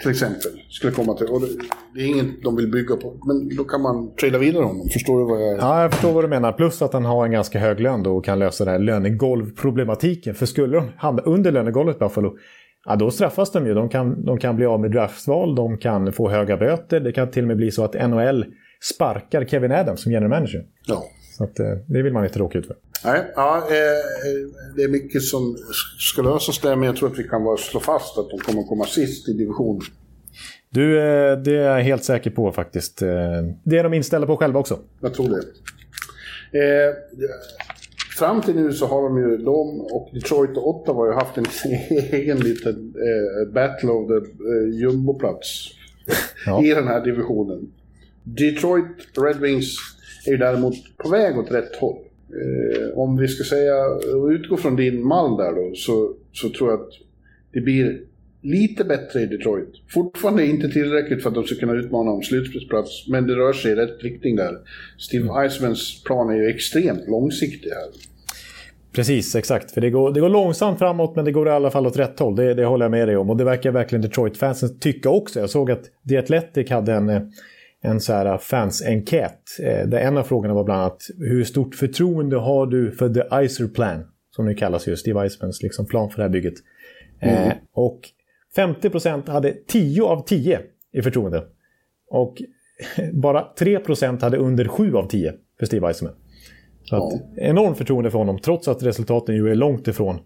[0.01, 0.51] till exempel.
[0.68, 1.27] Skulle komma till.
[1.27, 1.46] Och det,
[1.94, 3.14] det, är inget de vill bygga på.
[3.27, 4.88] Men då kan man trada vidare honom.
[4.92, 5.59] Förstår du vad jag...
[5.59, 6.53] Ja, jag förstår vad du menar.
[6.53, 10.35] Plus att han har en ganska hög lön och kan lösa den här lönegolvproblematiken.
[10.35, 12.37] För skulle de hamna under lönegolvet Buffalo,
[12.85, 13.75] ja, då straffas de ju.
[13.75, 17.01] De kan, de kan bli av med draftval, de kan få höga böter.
[17.01, 18.44] Det kan till och med bli så att NHL
[18.94, 20.64] sparkar Kevin Adams som general manager.
[20.87, 21.05] Ja.
[21.42, 22.76] Så att, eh, det vill man inte råka ut för.
[23.05, 25.57] Nej, ja, eh, det är mycket som
[25.98, 28.85] ska lösas där, men jag tror att vi kan slå fast att de kommer komma
[28.85, 29.83] sist i divisionen.
[30.70, 32.98] Du, eh, det är jag helt säker på faktiskt.
[33.64, 34.78] Det är de inställda på själva också.
[35.00, 35.42] Jag tror det.
[36.59, 36.94] Eh,
[38.18, 41.38] fram till nu så har de ju, de och Detroit och Ottawa har ju haft
[41.38, 41.46] en
[42.12, 45.68] egen liten eh, battle of the eh, jumboplats
[46.46, 46.64] ja.
[46.64, 47.72] i den här divisionen.
[48.24, 49.76] Detroit Red Wings
[50.26, 51.98] är ju däremot på väg åt rätt håll.
[52.30, 53.74] Eh, om vi ska säga,
[54.30, 56.92] utgå från din mall där då, så, så tror jag att
[57.52, 58.00] det blir
[58.42, 59.68] lite bättre i Detroit.
[59.94, 63.72] Fortfarande inte tillräckligt för att de ska kunna utmana om slutspelsplats, men det rör sig
[63.72, 64.58] i rätt riktning där.
[64.98, 65.37] Steve mm.
[65.37, 67.88] Eismans plan är ju extremt långsiktig här.
[68.92, 69.70] Precis, exakt.
[69.70, 72.18] För det går, det går långsamt framåt, men det går i alla fall åt rätt
[72.18, 72.37] håll.
[72.37, 73.30] Det, det håller jag med dig om.
[73.30, 75.40] Och det verkar verkligen Detroit-fansen tycka också.
[75.40, 77.32] Jag såg att The Athletic hade en,
[77.83, 79.59] en så här fansenkät.
[79.62, 83.45] Eh, där en av frågorna var bland annat hur stort förtroende har du för The
[83.45, 84.05] Icer Plan?
[84.31, 86.55] Som nu kallas just, Steve Eismans liksom plan för det här bygget.
[87.21, 87.49] Mm.
[87.49, 88.01] Eh, och
[88.57, 90.61] 50% hade 10 av 10
[90.92, 91.45] i förtroende.
[92.11, 92.42] Och
[93.12, 96.12] bara 3% hade under 7 av 10 för Steve Eisman.
[96.85, 97.07] Så ja.
[97.07, 100.18] att, enormt förtroende för honom, trots att resultaten ju är långt ifrån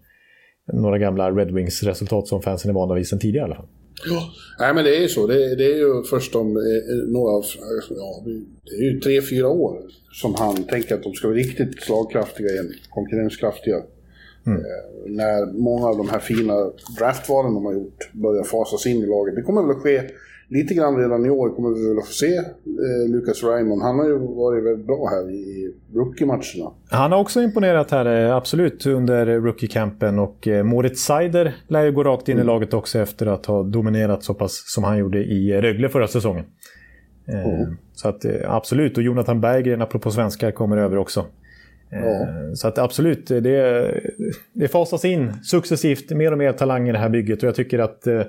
[0.73, 3.67] några gamla Red Wings-resultat som fansen är vana vid sedan tidigare i alla fall.
[4.05, 4.29] Ja,
[4.59, 5.27] Nej, men det är ju så.
[5.27, 7.43] Det, det är ju först om eh, några,
[7.89, 8.23] ja,
[8.65, 9.81] det är ju tre, fyra år
[10.11, 13.81] som han tänker att de ska vara riktigt slagkraftiga igen, konkurrenskraftiga.
[14.45, 14.59] Mm.
[14.59, 14.65] Eh,
[15.05, 19.35] när många av de här fina draftvalen de har gjort börjar fasas in i laget.
[19.35, 20.01] Det kommer väl att ske
[20.49, 23.81] lite grann redan i år, kommer vi väl att få se eh, Lucas Raymond.
[23.81, 26.71] Han har ju varit väldigt bra här i rookie-matcherna.
[26.89, 30.19] Han har också imponerat här, eh, absolut, under rookie-campen.
[30.19, 32.43] Och eh, Moritz Seider lär ju gå rakt in mm.
[32.43, 36.07] i laget också efter att ha dominerat så pass som han gjorde i Rögle förra
[36.07, 36.45] säsongen.
[37.27, 37.77] Eh, mm.
[37.93, 41.25] Så att absolut, och Jonathan Berggren, apropå svenskar, kommer över också.
[41.89, 42.27] Ja.
[42.55, 44.01] Så att absolut, det,
[44.53, 47.79] det fasas in successivt mer och mer talang i det här bygget och jag tycker
[47.79, 48.21] att eh,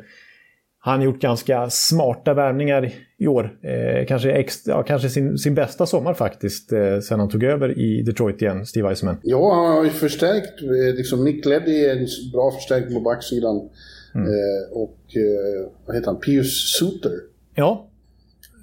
[0.88, 3.58] han gjort ganska smarta värvningar i år.
[3.62, 7.78] Eh, kanske extra, ja, kanske sin, sin bästa sommar faktiskt, eh, sen han tog över
[7.78, 9.16] i Detroit igen, Steve Eisenman.
[9.22, 10.62] Ja, han har ju förstärkt.
[10.62, 13.68] Eh, liksom Nick Leddy är en bra förstärkning på backsidan.
[14.14, 14.26] Mm.
[14.26, 16.20] Eh, och eh, vad heter han?
[16.20, 17.12] Pius Suter.
[17.54, 17.88] Ja,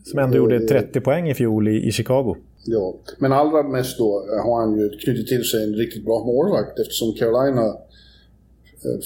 [0.04, 2.36] som ändå gjorde 30 poäng i fjol i, i Chicago.
[2.66, 6.80] Ja, men allra mest då har han ju knutit till sig en riktigt bra målvakt
[6.80, 7.76] eftersom Carolina eh,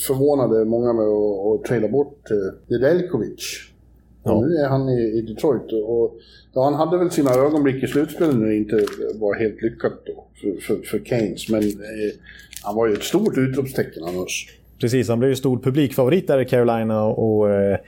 [0.07, 2.37] förvånade många med att, trada bort eh,
[2.67, 3.69] Nedeljkovic.
[4.23, 4.41] Ja.
[4.41, 6.17] Nu är han i, i Detroit och
[6.53, 8.85] ja, han hade väl sina ögonblick i slutspelet när det inte
[9.19, 11.49] var helt lyckat då för, för, för Keynes.
[11.49, 12.11] Men eh,
[12.63, 14.49] han var ju ett stort utropstecken annars.
[14.81, 17.79] Precis, han blev ju stor publikfavorit där i Carolina och eh,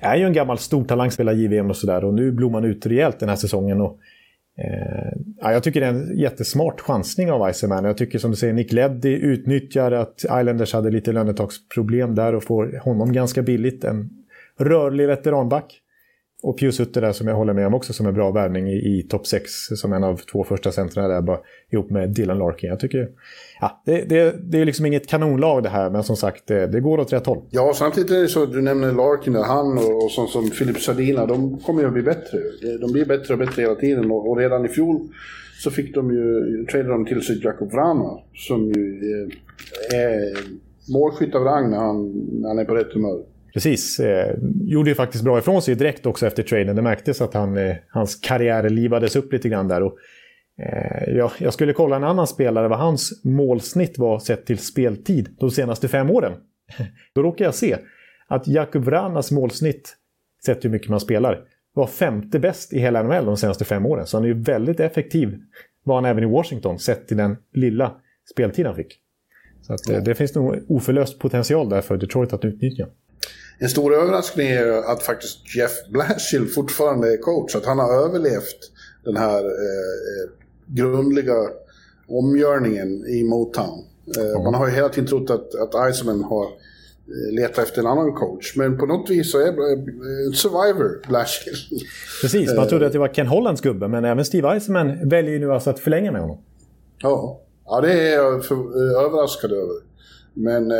[0.00, 2.04] är ju en gammal stor talang, spelar JVM och sådär.
[2.04, 3.80] Och nu blommar han ut rejält den här säsongen.
[3.80, 4.15] Och, Eh,
[4.58, 7.84] Eh, ja, jag tycker det är en jättesmart chansning av Iceman.
[7.84, 12.44] Jag tycker som du säger, Nick Leddy utnyttjar att Islanders hade lite lönetaksproblem där och
[12.44, 13.84] får honom ganska billigt.
[13.84, 14.10] En
[14.58, 15.82] rörlig veteranback.
[16.42, 19.02] Och Piusutte där som jag håller med om också som en bra värvning i, i
[19.02, 21.38] topp 6 som en av två första centrarna där bara
[21.72, 22.70] ihop med Dylan Larkin.
[22.70, 23.08] Jag tycker,
[23.60, 26.80] ja, det, det, det är liksom inget kanonlag det här men som sagt det, det
[26.80, 27.42] går åt rätt håll.
[27.50, 30.50] Ja, samtidigt är det så att du nämner Larkin där, han och, och sånt som
[30.50, 32.38] Philip Sardina, de kommer ju att bli bättre.
[32.80, 35.00] De blir bättre och bättre hela tiden och, och redan i fjol
[35.62, 40.36] så fick de ju, trade de till sig Jakob Vrana som ju är, är
[40.92, 43.22] målskytt av rang när han, när han är på rätt humör.
[43.56, 44.00] Precis.
[44.00, 46.76] Eh, gjorde ju faktiskt bra ifrån sig direkt också efter traden.
[46.76, 49.82] Det märktes att han, eh, hans karriär livades upp lite grann där.
[49.82, 49.98] Och,
[50.62, 55.28] eh, ja, jag skulle kolla en annan spelare vad hans målsnitt var sett till speltid
[55.38, 56.32] de senaste fem åren.
[57.14, 57.76] Då råkar jag se
[58.28, 59.96] att Jakub Vranas målsnitt,
[60.46, 61.40] sett hur mycket man spelar,
[61.74, 64.06] var femte bäst i hela NHL de senaste fem åren.
[64.06, 65.38] Så han är ju väldigt effektiv,
[65.84, 67.92] var han även i Washington, sett till den lilla
[68.32, 69.00] speltid han fick.
[69.62, 70.00] Så att, ja.
[70.00, 72.86] det finns nog oförlöst potential där för Detroit att utnyttja.
[73.58, 77.56] En stor överraskning är att faktiskt Jeff Blashill fortfarande är coach.
[77.56, 78.70] Att han har överlevt
[79.04, 80.30] den här eh,
[80.66, 81.34] grundliga
[82.08, 83.84] omgörningen i Motown.
[84.16, 84.42] Mm.
[84.42, 88.12] Man har ju hela tiden trott att, att Iceman har eh, letat efter en annan
[88.12, 88.56] coach.
[88.56, 89.48] Men på något vis så är
[90.26, 91.54] en survivor, Blashill.
[92.22, 95.38] Precis, man trodde att det var Ken Hollands gubbe, men även Steve Eisenman väljer ju
[95.38, 96.38] nu alltså att förlänga med honom.
[96.98, 98.54] Ja, ja det är jag för,
[99.04, 99.76] överraskad över.
[100.34, 100.70] Men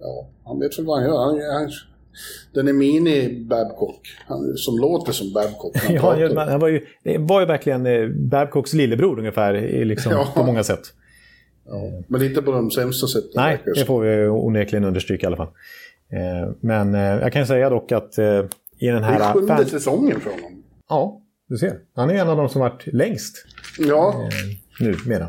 [0.00, 1.18] ja, han vet väl vad han gör.
[1.18, 1.70] Han, han,
[2.54, 4.00] den är mini-Babcock,
[4.56, 5.76] som låter som Babcock.
[6.00, 6.86] Han, ja, han var ju,
[7.18, 10.28] var ju verkligen eh, Babcocks lillebror ungefär, liksom, ja.
[10.34, 10.92] på många sätt.
[11.66, 13.30] Ja, men inte på de sämsta sätten.
[13.34, 15.48] Nej, det får vi onekligen understryka i alla fall.
[16.12, 18.18] Eh, men eh, jag kan säga dock att
[18.78, 19.18] i den här...
[19.18, 19.66] Det är sjunde fan...
[19.66, 20.62] säsongen för honom.
[20.88, 21.78] Ja, du ser.
[21.94, 23.46] Han är en av de som varit längst.
[23.78, 24.28] Ja.
[24.80, 25.28] Nu, mera.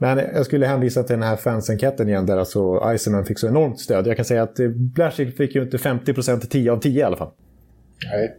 [0.00, 3.80] Men jag skulle hänvisa till den här fansenkäten igen där alltså Eisenman fick så enormt
[3.80, 4.06] stöd.
[4.06, 7.30] Jag kan säga att Blashill fick ju inte 50% 10 av 10 i alla fall.
[8.10, 8.36] Nej.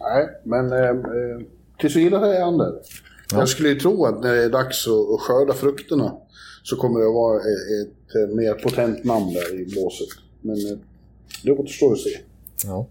[0.00, 0.96] Nej, men eh,
[1.80, 2.72] tills vidare är han där.
[3.32, 3.38] Ja.
[3.38, 6.14] Jag skulle ju tro att när det är dags att skörda frukterna
[6.62, 10.08] så kommer det att vara ett, ett mer potent namn där i blåset.
[10.40, 10.78] Men eh,
[11.44, 12.10] det återstår att se.
[12.64, 12.88] Ja.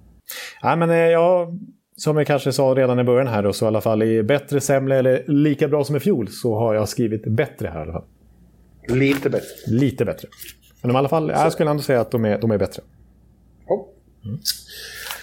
[0.63, 1.59] Nej, men jag
[1.97, 4.61] som jag kanske sa redan i början här då, så i alla fall i bättre,
[4.61, 7.93] sämre eller lika bra som i fjol så har jag skrivit bättre här i alla
[7.93, 8.05] fall.
[8.87, 9.47] Lite bättre.
[9.67, 10.27] Lite bättre.
[10.81, 12.83] Men i alla fall, jag skulle ändå säga att de är, de är bättre.
[13.67, 13.87] Ja.
[14.25, 14.37] Mm.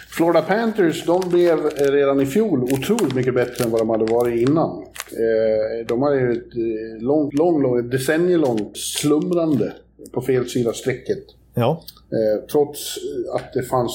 [0.09, 4.49] Florida Panthers, de blev redan i fjol otroligt mycket bättre än vad de hade varit
[4.49, 4.83] innan.
[5.13, 9.73] Eh, de hade ju ett eh, långt, långt, långt decennielångt slumrande
[10.13, 11.25] på fel sida strecket.
[11.55, 11.83] Ja.
[12.11, 12.99] Eh, trots
[13.35, 13.93] att det fanns,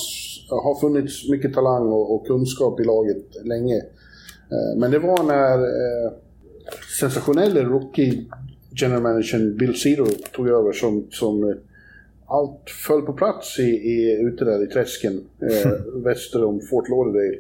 [0.49, 3.77] har funnits mycket talang och, och kunskap i laget länge.
[4.51, 6.11] Eh, men det var när eh,
[6.99, 8.25] sensationella rookie
[8.75, 11.55] general managern Bill Cedar tog över som, som eh,
[12.27, 15.71] allt föll på plats i, i, ute där i träsken eh,
[16.03, 17.39] väster om Fort Lauderdale.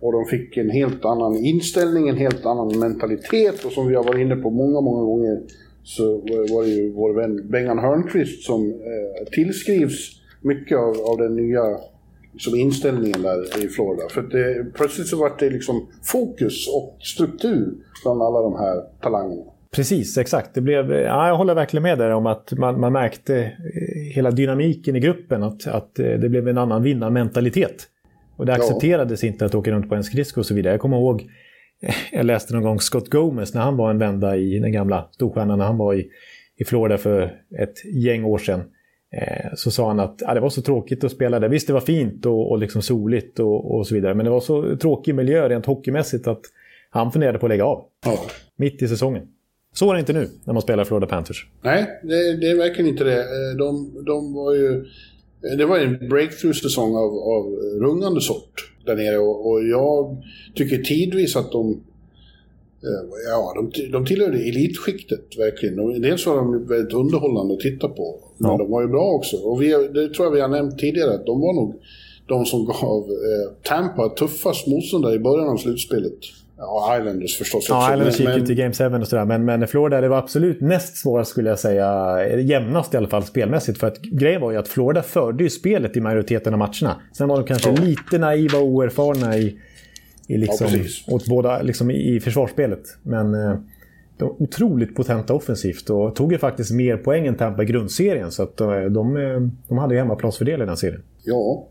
[0.00, 4.04] Och de fick en helt annan inställning, en helt annan mentalitet och som vi har
[4.04, 5.40] varit inne på många, många gånger
[5.82, 6.18] så
[6.52, 11.62] var det ju vår vän Bengan Hörnqvist som eh, tillskrivs mycket av, av den nya
[12.32, 14.02] liksom, inställningen där i Florida.
[14.10, 19.42] För det, plötsligt så var det liksom fokus och struktur bland alla de här talangerna.
[19.74, 20.54] Precis, exakt.
[20.54, 24.30] Det blev, ja, jag håller verkligen med där om att man, man märkte eh, hela
[24.30, 27.88] dynamiken i gruppen, att, att eh, det blev en annan vinnarmentalitet.
[28.36, 29.28] Och det accepterades ja.
[29.28, 30.74] inte att åka runt på en skridsko och så vidare.
[30.74, 31.30] Jag kommer ihåg
[32.12, 35.58] jag läste någon gång Scott Gomez när han var en vända i den gamla storstjärnan,
[35.58, 36.08] när han var i,
[36.56, 37.22] i Florida för
[37.58, 38.60] ett gäng år sedan.
[39.16, 41.48] Eh, så sa han att ah, det var så tråkigt att spela där.
[41.48, 44.40] Visst, det var fint och, och liksom soligt och, och, så vidare, men det var
[44.40, 46.40] så tråkig miljö rent hockeymässigt att
[46.90, 47.84] han funderade på att lägga av.
[48.04, 48.18] Ja.
[48.56, 49.22] Mitt i säsongen.
[49.74, 51.46] Så är det inte nu när man spelar Florida Panthers.
[51.62, 53.20] Nej, det, det är verkligen inte det.
[53.20, 54.84] Eh, de, de var ju...
[55.42, 57.44] Det var en breakthrough-säsong av, av
[57.80, 60.22] rungande sort där nere och, och jag
[60.54, 61.70] tycker tidvis att de
[62.82, 66.02] eh, Ja, de, de tillhörde elitskiktet verkligen.
[66.02, 68.56] Dels var de väldigt underhållande att titta på, men ja.
[68.56, 69.36] de var ju bra också.
[69.36, 71.74] Och vi, det tror jag vi har nämnt tidigare, att de var nog
[72.26, 76.18] de som gav eh, Tampa tuffast motståndare i början av slutspelet.
[76.64, 77.92] Ja, Islanders förstås ja, också.
[77.92, 79.24] Islanders gick ju till Game 7 och sådär.
[79.24, 82.18] Men, men Florida det var absolut näst svårast skulle jag säga.
[82.40, 83.78] Jämnast i alla fall spelmässigt.
[83.78, 87.00] För att grejen var ju att Florida förde ju spelet i majoriteten av matcherna.
[87.12, 87.82] Sen var de kanske ja.
[87.82, 89.58] lite naiva och oerfarna i,
[90.28, 92.82] i, liksom, ja, åt båda, liksom, i, försvarsspelet.
[93.02, 93.54] Men eh,
[94.18, 98.32] de var otroligt potenta offensivt och tog ju faktiskt mer poäng än Tampa i grundserien.
[98.32, 99.14] Så att de, de,
[99.68, 101.02] de hade ju hemmaplansfördel i den serien.
[101.24, 101.68] Ja,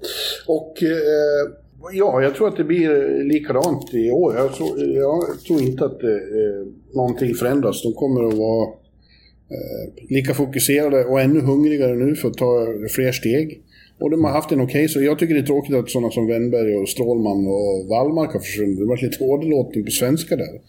[0.47, 1.61] och eh,
[1.94, 4.36] Ja, jag tror att det blir likadant i år.
[4.36, 7.84] Jag tror, jag tror inte att eh, någonting förändras.
[7.84, 8.67] De kommer att vara
[9.50, 13.62] eh, lika fokuserade och ännu hungrigare nu för att ta fler steg.
[14.00, 16.12] Och de har haft en okej, okay, så jag tycker det är tråkigt att sådana
[16.12, 18.78] som Wennberg och Strålman och Wallmark har försvunnit.
[18.78, 20.62] Det har varit lite åderlåtning på svenska där.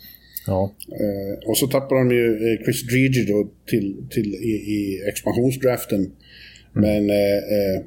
[0.47, 0.73] Ja.
[0.89, 6.01] Eh, och så tappar de ju eh, Chris Dreger då till, till i, i expansionsdraften.
[6.01, 6.11] Mm.
[6.75, 7.83] Men eh, eh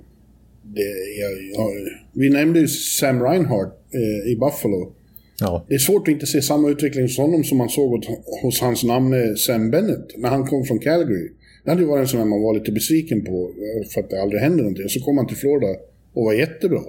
[0.73, 0.81] det,
[1.19, 1.71] jag, jag,
[2.13, 4.93] vi nämnde ju Sam Reinhardt eh, i Buffalo.
[5.39, 5.65] Ja.
[5.67, 8.07] Det är svårt att inte se samma utveckling hos honom som man såg hos,
[8.43, 11.29] hos hans namne Sam Bennett när han kom från Calgary.
[11.63, 14.21] Det hade ju varit en sån man var lite besviken på eh, för att det
[14.21, 14.89] aldrig hände någonting.
[14.89, 15.67] Så kom han till Florida
[16.13, 16.81] och var jättebra.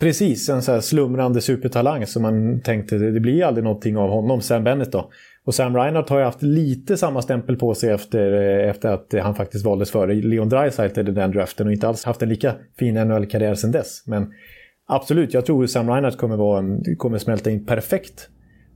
[0.00, 4.40] Precis, en sån här slumrande supertalang som man tänkte det blir aldrig någonting av honom,
[4.40, 5.10] Sam Bennett då.
[5.44, 9.34] Och Sam Reinhardt har ju haft lite samma stämpel på sig efter, efter att han
[9.34, 12.94] faktiskt valdes före Leon Draisaitl i den draften och inte alls haft en lika fin
[12.94, 14.02] NHL-karriär sedan dess.
[14.06, 14.32] Men
[14.86, 18.28] absolut, jag tror Sam Reinhardt kommer, vara en, kommer smälta in perfekt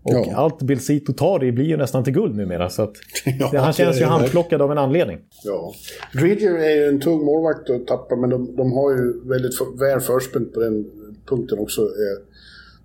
[0.02, 0.32] Och Ja.
[0.36, 2.70] allt Bill Zito tar i blir ju nästan till guld numera.
[2.70, 2.92] Så att
[3.52, 5.18] Ja, han känns ju handplockad av en anledning.
[5.44, 5.72] Ja.
[6.12, 9.78] Dridger är ju en tung målvakt att tappa, men de, de har ju väldigt för,
[9.78, 10.86] väl förspänt på den
[11.26, 11.80] punkten också.
[11.80, 12.33] Eh,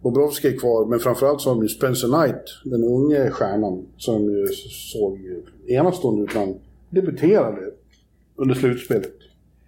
[0.02, 4.24] Bobrovski är kvar, men framförallt så har de ju Spencer Knight, den unge stjärnan, som
[4.24, 4.48] ju
[4.94, 5.20] såg
[5.68, 6.56] enastående ut han
[6.90, 7.62] debuterade
[8.36, 9.12] under slutspelet.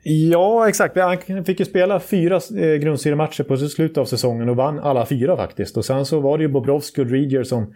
[0.03, 0.97] Ja, exakt.
[0.97, 5.37] Han fick ju spela fyra eh, grundseriematcher på slutet av säsongen och vann alla fyra
[5.37, 5.77] faktiskt.
[5.77, 7.73] Och sen så var det ju Bobrovski och Dridger som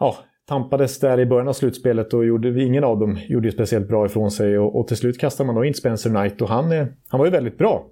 [0.00, 0.16] ja,
[0.48, 4.06] tampades där i början av slutspelet och gjorde, ingen av dem gjorde ju speciellt bra
[4.06, 4.58] ifrån sig.
[4.58, 6.70] Och, och till slut kastade man då in Spencer Knight och han,
[7.08, 7.86] han var ju väldigt bra.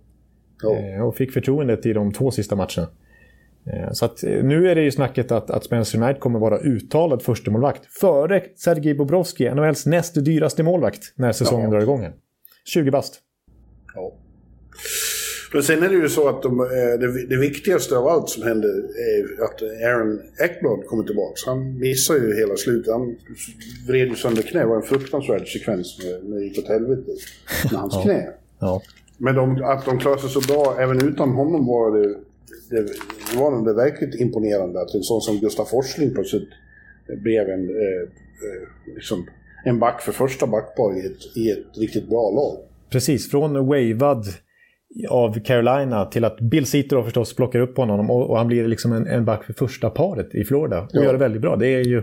[0.63, 0.77] Ja.
[0.77, 2.89] Eh, och fick förtroendet i de två sista matcherna.
[3.73, 6.59] Eh, Så att eh, nu är det ju snacket att, att Spencer Knight kommer vara
[6.59, 11.71] uttalad förstemålvakt före Sergej Bobrovski, NHLs näst dyraste målvakt, när säsongen Ja.
[11.77, 12.01] drar igång.
[12.01, 12.13] igen.
[12.65, 13.21] 20 bast.
[13.95, 14.13] Ja.
[15.53, 16.67] Men sen är det ju så att de, eh,
[17.01, 21.35] det, det viktigaste av allt som händer är att Aaron Ekblad kommer tillbaka.
[21.47, 22.93] Han missar ju hela slutet.
[22.93, 23.17] Han
[23.89, 24.61] vred ju sönder knä.
[24.61, 27.11] Det var en fruktansvärd sekvens när det gick åt helvete
[27.73, 28.03] med hans Ja.
[28.03, 28.29] knä.
[28.59, 28.83] Ja.
[29.19, 32.15] Men de, att de klarade sig så bra även utan honom var det,
[32.71, 32.83] det,
[33.33, 34.81] det var det verkligt imponerande.
[34.81, 36.49] Att en sån som Gustaf Forsling plötsligt
[37.23, 38.03] blev en, eh,
[38.47, 39.27] eh, liksom,
[39.65, 42.57] en back för första backpar i ett, i ett riktigt bra lag.
[42.91, 44.25] Precis, från wavad
[45.09, 48.69] av Carolina till att Bill Cito då förstås plockar upp honom och, och han blir
[48.69, 50.81] liksom en, en back för första paret i Florida.
[50.83, 51.03] Och Ja.
[51.05, 51.57] gör det väldigt bra.
[51.57, 52.03] Det är ju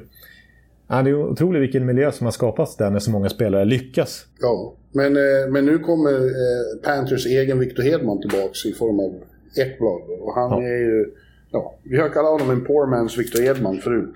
[0.88, 4.26] ja, det är otroligt vilken miljö som har skapats där när så många spelare lyckas.
[4.42, 9.14] Ja, men, eh, men nu kommer eh, Panthers egen Victor Hedman tillbaks i form av
[9.58, 10.02] Ekblad.
[10.22, 10.62] Och han Ja.
[10.68, 11.06] är ju...
[11.52, 14.16] Ja, vi har kallat honom en poor man's Victor Hedman förut.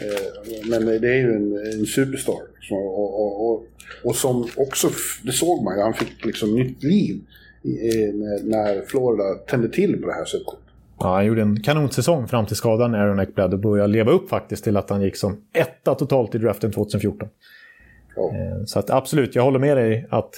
[0.00, 2.34] Eh, men det är ju en, en superstar.
[2.70, 3.64] Och, och, och,
[4.04, 4.88] och som också,
[5.24, 7.20] det såg man ju, han fick liksom nytt liv
[8.42, 10.46] när, Florida tände till på det här sättet.
[10.98, 14.64] Ja, han gjorde en kanonsäsong fram till skadan Aaron Ekblad och började leva upp faktiskt
[14.64, 17.28] till att han gick som etta totalt i draften 2014.
[18.16, 18.30] Ja.
[18.34, 20.30] Eh, Så att absolut, jag håller med dig att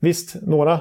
[0.00, 0.80] visst, några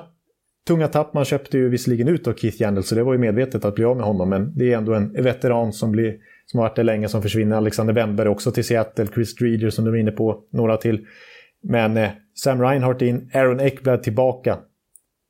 [0.67, 1.13] tunga tapp.
[1.13, 3.85] Man köpte ju visserligen ut av Keith Yandel, så det var ju medvetet att bli
[3.85, 4.29] av med honom.
[4.29, 7.57] Men det är ändå en veteran som, blir, som har varit där länge som försvinner.
[7.57, 11.07] Alexander Wennberg också till Seattle, Chris Dreger som du var inne på, några till.
[11.63, 14.57] Men eh, Sam Reinhardt in, Aaron Ekblad tillbaka.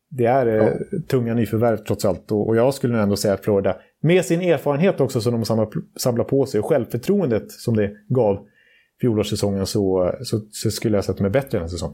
[0.09, 2.31] Det är eh, tunga nyförvärv trots allt.
[2.31, 5.45] Och, och jag skulle nog ändå säga att Florida, med sin erfarenhet också som de
[5.45, 8.45] samlar, samlar på sig och självförtroendet som det gav
[9.01, 11.93] fjolårssäsongen så, så, så skulle jag säga att de är bättre än säsong.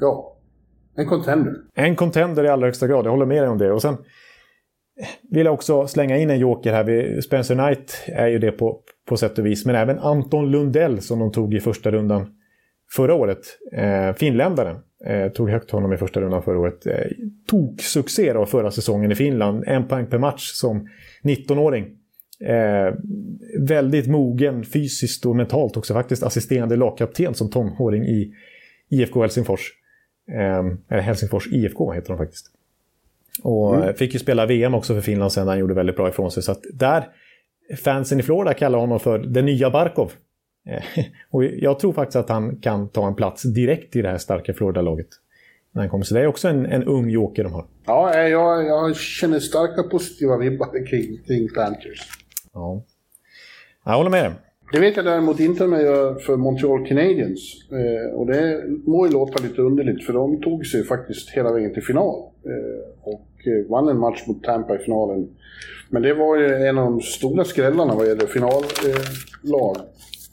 [0.00, 0.39] ja,
[0.96, 1.54] en contender.
[1.74, 3.72] En contender i allra högsta grad, jag håller med dig om det.
[3.72, 3.96] Och sen
[5.30, 7.20] vill jag också slänga in en joker här.
[7.20, 9.66] Spencer Knight är ju det på, på sätt och vis.
[9.66, 12.26] Men även Anton Lundell som de tog i första rundan
[12.96, 13.38] förra året.
[13.72, 14.76] Eh, finländaren.
[15.06, 16.86] Eh, tog högt honom i första rundan förra året.
[16.86, 16.94] Eh,
[17.46, 19.64] tog succé då förra säsongen i Finland.
[19.66, 20.88] En poäng per match som
[21.22, 21.84] 19-åring.
[22.44, 22.94] Eh,
[23.60, 25.94] väldigt mogen fysiskt och mentalt också.
[25.94, 28.32] Faktiskt assisterande lagkapten som tonåring i
[28.90, 29.79] IFK Helsingfors.
[30.32, 32.46] Eh, eller Helsingfors IFK heter de faktiskt.
[33.42, 36.08] Och eh, fick ju spela VM också för Finland sen när han gjorde väldigt bra
[36.08, 36.42] ifrån sig.
[36.42, 37.08] Så att där,
[37.84, 40.12] fansen i Florida kallar honom för den nya Barkov.
[40.68, 44.18] Eh, Och jag tror faktiskt att han kan ta en plats direkt i det här
[44.18, 45.08] starka Florida-laget.
[45.72, 46.04] När han kommer.
[46.04, 47.66] Så det är också en, en ung joker de har.
[47.86, 52.08] Ja, eh, jag, jag känner starka positiva vibbar kring, kring Panthers.
[52.52, 52.82] Ja.
[53.84, 54.32] Jag håller med dig.
[54.72, 57.40] Det vet jag däremot inte om jag gör för Montreal Canadiens.
[57.72, 61.74] Eh, och det må ju låta lite underligt för de tog sig faktiskt hela vägen
[61.74, 62.18] till final.
[62.44, 65.28] Eh, och eh, vann en match mot Tampa i finalen.
[65.88, 68.64] Men det var ju en av de stora skrällarna vad gäller finallag
[69.76, 69.82] eh,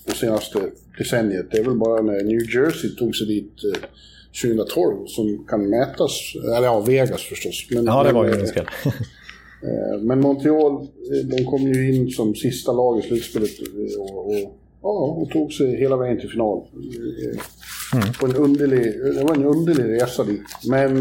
[0.05, 0.59] det senaste
[0.97, 1.51] decenniet.
[1.51, 3.81] Det är väl bara när New Jersey tog sig dit eh,
[4.43, 6.33] 2012 som kan mätas.
[6.57, 7.67] Eller ja, Vegas förstås.
[7.71, 8.67] Men, Ja, det var ju en skräll.
[9.63, 14.27] Eh, Men Montreal, eh, de kom ju in som sista lag i slutspelet eh, och,
[14.27, 16.57] och, ja, och tog sig hela vägen till final.
[16.57, 18.83] Eh, På en underlig,
[19.15, 20.41] det var en underlig resa dit.
[20.69, 20.99] Men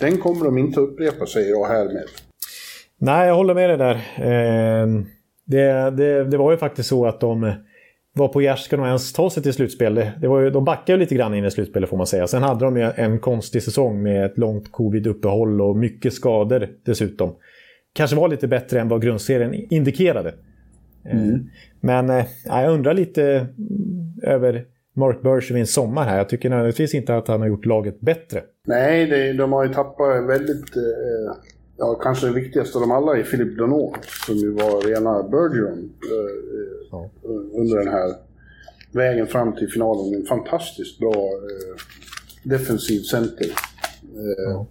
[0.00, 2.04] den kommer de inte upprepa, säger jag härmed.
[2.98, 4.00] Nej, jag håller med dig där.
[5.44, 7.52] Det, det, det var ju faktiskt så att de
[8.12, 9.94] var på gärdsgården att ens ta sig till slutspel.
[9.94, 12.26] Det, det var ju, de backade lite grann in i slutspelet får man säga.
[12.26, 17.34] Sen hade de ju en konstig säsong med ett långt covid-uppehåll och mycket skador dessutom.
[17.92, 20.34] Kanske var lite bättre än vad grundserien indikerade.
[21.04, 21.18] Eh,
[21.80, 24.64] Men eh, jag undrar lite mm, över
[24.96, 26.16] Mark Bergevins sommar här.
[26.18, 28.42] Jag tycker nödvändigtvis inte att han har gjort laget bättre.
[28.66, 31.34] Nej, det, de har ju tappat väldigt, eh,
[31.78, 33.94] ja kanske det viktigaste av dem alla är Philip Donneau,
[34.26, 37.10] som ju var rena Bergeron eh, Ja.
[37.54, 38.14] under den här
[38.92, 40.14] vägen fram till finalen.
[40.14, 41.76] En fantastiskt bra eh,
[42.44, 43.46] defensiv center.
[43.46, 44.66] Eh, Ja.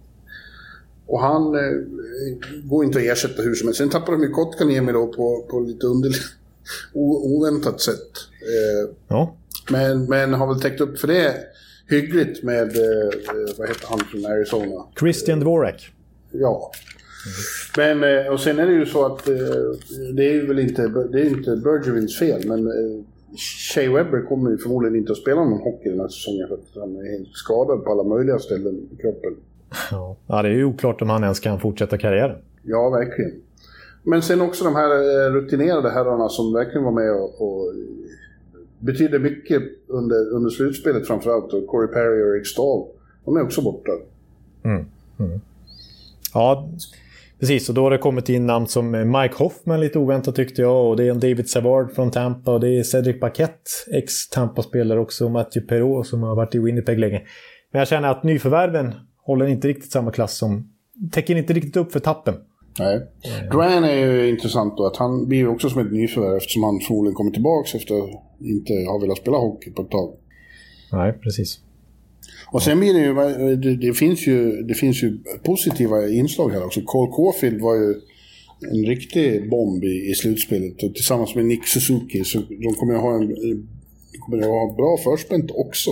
[1.10, 1.72] Och han eh,
[2.64, 3.78] går inte att ersätta hur som helst.
[3.78, 6.16] Sen tappade de ju Kotkaniemi då på, på lite underlig,
[6.94, 8.10] oväntat sätt.
[8.42, 9.36] Eh, ja.
[9.70, 11.34] Men, men har väl täckt upp för det
[11.88, 13.10] hyggligt med, eh,
[13.58, 14.84] vad heter han från Arizona?
[14.98, 15.92] Christian Dvorak.
[16.32, 16.72] Ja.
[17.76, 19.34] Men, eh, och sen är det ju så att eh,
[20.14, 20.82] det är ju väl inte,
[21.12, 23.04] det är inte Bergevins fel, men eh,
[23.74, 26.68] Shea Webber kommer ju förmodligen inte att spela någon hockey den här säsongen för att
[26.74, 29.36] han är helt skadad på alla möjliga ställen i kroppen.
[29.90, 32.38] Ja, det är ju oklart om han ens kan fortsätta karriären.
[32.62, 33.32] Ja, verkligen.
[34.02, 37.74] Men sen också de här rutinerade herrarna som verkligen var med och, och
[38.78, 41.52] betydde mycket under, under slutspelet framförallt.
[41.52, 42.86] Och Corey Perry och Eric Stahl.
[43.24, 43.92] De är också borta.
[44.64, 44.86] Mm.
[45.18, 45.40] Mm.
[46.34, 46.70] Ja,
[47.40, 47.68] precis.
[47.68, 50.88] Och då har det kommit in namn som Mike Hoffman lite oväntat tyckte jag.
[50.88, 52.52] Och det är en David Savard från Tampa.
[52.52, 55.24] Och det är Cedric Paquette, ex-Tampa-spelare också.
[55.24, 57.22] Och Matthew Perrault som har varit i Winnipeg länge.
[57.72, 60.72] Men jag känner att nyförvärven håller inte riktigt samma klass som...
[61.12, 62.34] Täcker inte riktigt upp för tappen.
[62.78, 63.00] Nej.
[63.52, 66.80] Duran är ju intressant då, att han blir ju också som ett nyförvärv eftersom han
[66.80, 68.10] förmodligen kommer tillbaka efter att
[68.40, 70.14] inte ha velat spela hockey på ett tag.
[70.92, 71.60] Nej, precis.
[72.52, 76.64] Och sen blir det ju, det, det, finns ju, det finns ju positiva inslag här
[76.64, 76.80] också.
[76.84, 77.94] Cole Caulfield var ju
[78.72, 83.00] en riktig bomb i, i slutspelet och tillsammans med Nick Suzuki så de kommer att
[83.00, 83.36] ha en
[84.20, 85.90] kommer att ha bra förspänt också.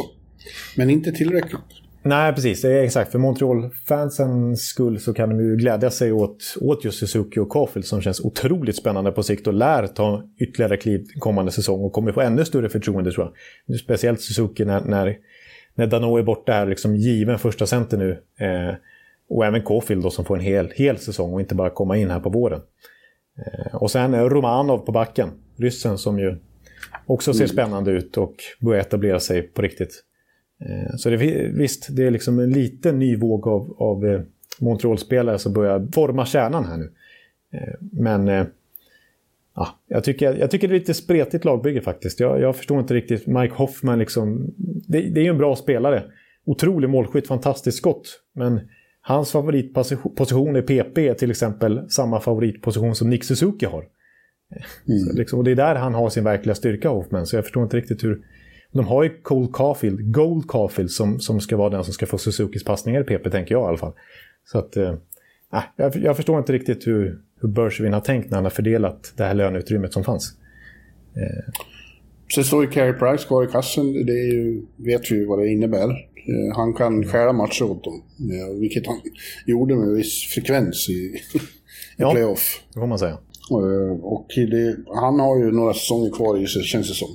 [0.76, 1.60] Men inte tillräckligt.
[2.08, 2.62] Nej, precis.
[2.62, 3.12] Det är exakt.
[3.12, 7.86] För Montreal-fansens skull så kan de ju glädja sig åt, åt just Suzuki och Caulfield
[7.86, 12.12] som känns otroligt spännande på sikt och lär ta ytterligare kliv kommande säsong och kommer
[12.12, 13.32] få ännu större förtroende tror
[13.66, 13.78] jag.
[13.78, 15.16] Speciellt Suzuki när, när,
[15.74, 18.10] när Dano är borta är liksom given första center nu.
[18.40, 18.74] Eh,
[19.30, 22.10] och även Caulfield då som får en hel, hel säsong och inte bara komma in
[22.10, 22.60] här på våren.
[23.38, 26.36] Eh, och sen Romanov på backen, ryssen som ju
[27.06, 27.48] också ser mm.
[27.48, 30.04] spännande ut och börjar etablera sig på riktigt.
[30.60, 31.16] Eh, så det,
[31.54, 34.20] visst, det är liksom en liten ny våg av, av eh,
[34.60, 36.92] Montreal-spelare som börjar forma kärnan här nu.
[37.52, 38.46] Eh, men
[39.54, 42.20] ja, jag, tycker, jag tycker det är lite spretigt lagbygge faktiskt.
[42.20, 43.26] Jag, jag förstår inte riktigt.
[43.26, 44.54] Mike Hoffman, liksom,
[44.88, 46.04] det, det är ju en bra spelare.
[46.44, 48.20] Otrolig målskytt, fantastiskt skott.
[48.34, 48.60] Men
[49.00, 53.84] hans favoritposition i PP är till exempel samma favoritposition som Nick Suzuki har.
[54.88, 55.00] Mm.
[55.00, 57.26] Så liksom, och det är där han har sin verkliga styrka, Hoffman.
[57.26, 58.22] Så jag förstår inte riktigt hur,
[58.72, 62.18] de har ju Cole Caulfield, Gold Caulfield, som, som ska vara den som ska få
[62.18, 63.92] Suzukis passningar i PP, tänker jag i alla fall.
[64.44, 64.94] Så att, äh,
[65.76, 69.24] jag, jag förstår inte riktigt hur, hur Bergevin har tänkt när han har fördelat det
[69.24, 70.32] här löneutrymmet som fanns.
[71.16, 71.52] Eh.
[72.34, 74.06] Sen står ju Carey Price kvar i kassen.
[74.06, 75.90] Det ju, vet ju vad det innebär.
[75.90, 79.00] Eh, han kan skära matcher åt dem, eh, vilket han
[79.46, 81.20] gjorde med viss frekvens i, i
[81.96, 82.62] ja, playoff.
[82.74, 83.18] det får man säga.
[83.50, 87.08] Och det, han har ju några säsonger kvar i sig, känns det som.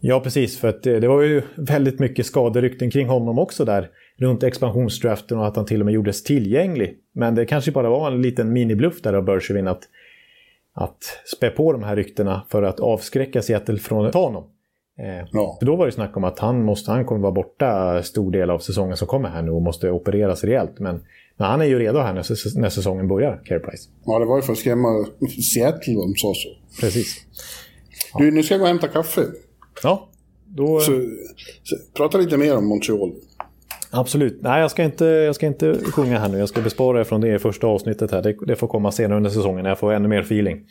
[0.00, 0.58] Ja, precis.
[0.58, 3.90] För att det, det var ju väldigt mycket skaderykten kring honom också där.
[4.16, 6.98] Runt expansionsdraften och att han till och med gjordes tillgänglig.
[7.12, 9.82] Men det kanske bara var en liten minibluff där av Bergevin att,
[10.74, 10.98] att
[11.36, 14.44] spä på de här ryktena för att avskräcka Seattle från att ta honom.
[14.98, 15.56] Eh, ja.
[15.58, 18.50] För då var det snack om att han, måste, han kommer vara borta stor del
[18.50, 20.78] av säsongen som kommer här nu och måste opereras rejält.
[20.78, 21.00] Men,
[21.36, 23.88] men han är ju redo här när, när säsongen börjar, Care Price.
[24.04, 24.88] Ja, det var ju för att skrämma
[25.54, 26.80] Seattle de sa så.
[26.80, 27.16] Precis.
[28.14, 28.24] Ja.
[28.24, 29.20] Du, nu ska jag gå och hämta kaffe.
[29.82, 30.08] Ja,
[30.44, 30.80] då...
[30.80, 30.92] Så,
[31.62, 33.12] så, prata lite mer om Montreal.
[33.90, 34.38] Absolut.
[34.42, 36.38] Nej, jag ska, inte, jag ska inte sjunga här nu.
[36.38, 38.22] Jag ska bespara er från det i första avsnittet här.
[38.22, 40.66] Det, det, får komma senare under säsongen när jag får ännu mer feeling.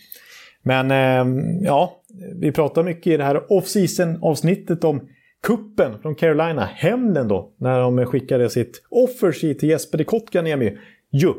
[0.64, 2.02] Men eh, ja,
[2.36, 5.02] vi pratar mycket i det här off-season avsnittet om
[5.44, 6.66] kuppen från Carolina.
[6.66, 10.78] Hämnden då, när de skickade sitt offer till Jesper Kotkaniemi.
[11.12, 11.36] Jo.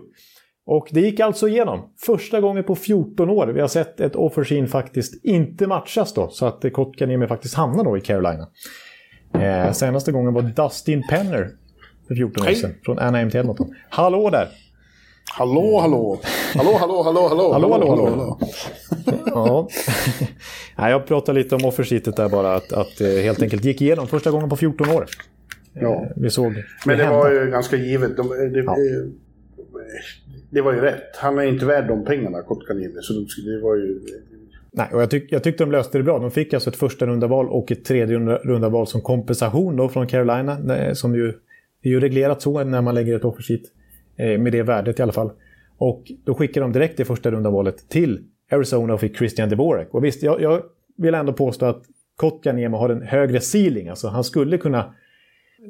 [0.67, 1.91] Och det gick alltså igenom.
[2.07, 6.29] Första gången på 14 år vi har sett ett offerskin faktiskt inte matchas då.
[6.29, 8.49] Så att Kotkaniemi faktiskt hamnar då i Carolina.
[9.35, 11.51] Eh, senaste gången var Dustin Penner
[12.09, 12.75] för 14 år sedan.
[12.85, 13.75] Från Anaheim till Edmonton.
[13.89, 14.49] Hallå där!
[15.39, 16.19] Hallå, hallå!
[16.55, 17.53] Hallå, hallå, hallå, hallå!
[17.53, 18.07] Hallå, hallå, hallå!
[18.11, 18.39] hallå.
[19.27, 19.69] ja.
[20.77, 22.55] Nej, jag pratade lite om offersheetet där bara.
[22.55, 25.07] Att, att eh, helt enkelt gick igenom första gången på 14 år.
[25.73, 25.95] Ja.
[25.95, 26.55] Eh, vi såg
[26.87, 27.19] Men det hända.
[27.19, 28.17] var ju ganska givet.
[28.17, 28.77] De, det, ja
[30.51, 31.17] det var ju rätt.
[31.17, 32.99] Han är inte värd de pengarna, Kotkaniemi.
[33.01, 34.01] Så det var ju...
[34.71, 36.19] Nej, och jag, tyck, jag tyckte de löste det bra.
[36.19, 40.07] De fick alltså ett första rundaval och ett tredje runda val som kompensation då från
[40.07, 40.95] Carolina.
[40.95, 41.29] Som ju
[41.83, 43.63] är ju reglerat så när man lägger ett offersheet.
[44.17, 45.31] Eh, med det värdet i alla fall.
[45.79, 49.95] Och då skickade de direkt det första rundavalet till Arizona och fick Christian DeBorek.
[49.95, 50.63] Och visst, jag, jag
[50.97, 51.83] vill ändå påstå att
[52.17, 53.89] Kotkaniemi har en högre ceiling.
[53.89, 54.95] Alltså han skulle kunna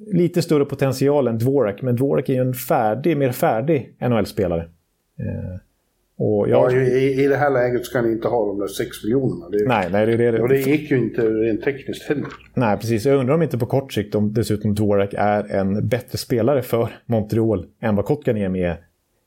[0.07, 4.61] lite större potential än Dvorak, men Dvorak är ju en färdig, mer färdig NHL-spelare.
[5.19, 5.61] Eh,
[6.19, 6.73] och jag...
[6.73, 9.49] ja, i, i det här läget ska han inte ha de där 6 miljonerna.
[9.49, 12.27] Det, nej, nej, det, det, och det gick ju inte rent tekniskt heller.
[12.55, 13.07] Nej, precis.
[13.07, 16.89] Jag undrar om inte på kort sikt om dessutom Dvorak är en bättre spelare för
[17.07, 18.81] Montreal än vad Kotkaniemi är.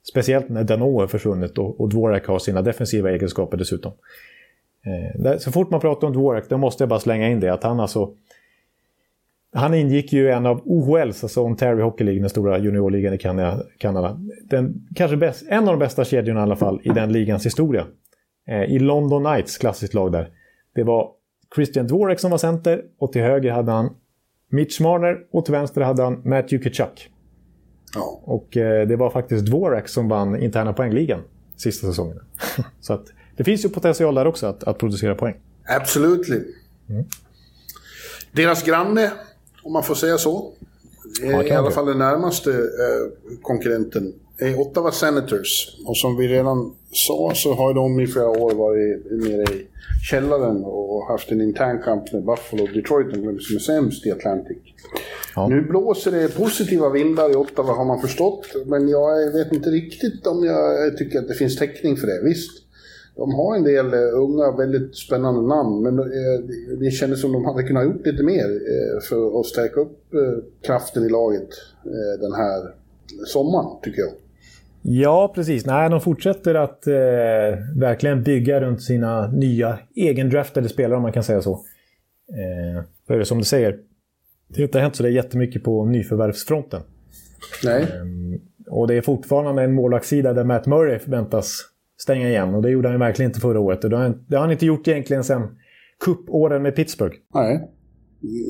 [0.09, 3.91] Speciellt när Dano är försvunnit och, och Dvorak har sina defensiva egenskaper dessutom.
[5.25, 7.53] Eh, så fort man pratar om Dvorak, då måste jag bara slänga in det.
[7.53, 8.13] Att han alltså...
[9.53, 13.17] Han ingick ju i en av OHLs, alltså Ontario Hockey League, den stora juniorligan i
[13.77, 14.19] Kanada.
[14.49, 17.85] Den, kanske bäst, en av de bästa kedjorna i alla fall i den ligans historia.
[18.47, 20.29] Eh, I London Knights, klassiskt lag där.
[20.75, 21.11] Det var
[21.55, 23.95] Christian Dvorak som var center och till höger hade han
[24.51, 27.09] Mitch Marner och till vänster hade han Matthew Kachuk.
[27.95, 28.21] Ja.
[28.23, 31.21] Och eh, det var faktiskt Dvorak som vann interna poängligan
[31.59, 32.19] sista säsongen.
[32.79, 33.05] Så att
[33.37, 35.35] det finns ju potential där också att, att producera poäng.
[35.67, 36.29] Absolut.
[36.89, 37.05] Mm.
[38.31, 39.11] Deras granne,
[39.63, 40.51] om man får säga så,
[41.21, 45.77] ja, i alla fall den närmaste eh, konkurrenten, är Ottawa Senators.
[45.85, 49.67] Och som vi redan sa så har de i flera år varit nere i
[50.09, 54.11] källaren och haft en intern kamp med Buffalo och Detroit, vem som är sämst i
[54.11, 54.57] Atlantic.
[55.35, 55.47] Ja.
[55.47, 60.27] Nu blåser det positiva vindar i Ottawa har man förstått, men jag vet inte riktigt
[60.27, 62.21] om jag tycker att det finns täckning för det.
[62.23, 62.58] Visst,
[63.19, 66.39] de har en del eh, unga, väldigt spännande namn, men eh,
[66.79, 69.99] det kändes som de hade kunnat gjort lite mer eh, för att stärka upp
[70.65, 71.49] kraften i laget
[72.19, 72.75] den här
[73.25, 74.11] sommaren, tycker jag.
[74.81, 75.65] Ja, precis.
[75.65, 76.93] Nej, de fortsätter att eh,
[77.75, 81.51] verkligen bygga runt sina nya egendraftade spelare, om man kan säga så.
[82.29, 83.79] Eh, för som du säger,
[84.47, 86.81] det har inte hänt så det jättemycket på nyförvärvsfronten.
[87.63, 87.81] Nej.
[87.81, 91.61] Eh, och det är fortfarande en målvaktssida där Matt Murray förväntas
[92.01, 92.55] stänga igen.
[92.55, 93.83] Och det gjorde han ju verkligen inte förra året.
[93.83, 95.47] Och det har han, det har han inte gjort egentligen sedan
[96.05, 97.15] cupåren med Pittsburgh.
[97.33, 97.69] Nej.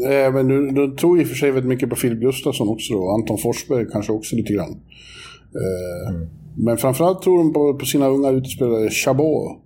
[0.10, 2.93] Eh, men du, du tror i och för sig väldigt mycket på Filip Gustafsson också
[2.93, 3.10] då.
[3.10, 4.72] Anton Forsberg kanske också lite grann.
[5.56, 6.30] Eh, mm.
[6.58, 9.58] Men framförallt tror de på, på sina unga utespelare Chabot.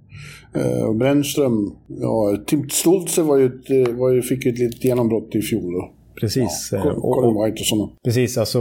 [0.55, 4.83] Eh, Brännström, ja, Tim Stoltze var ju ett, eh, var ju, fick ju ett litet
[4.83, 5.73] genombrott i fjol.
[5.73, 5.91] Då.
[6.19, 6.69] Precis.
[6.71, 7.89] Ja, Colin White och sådana.
[8.03, 8.59] Precis, alltså.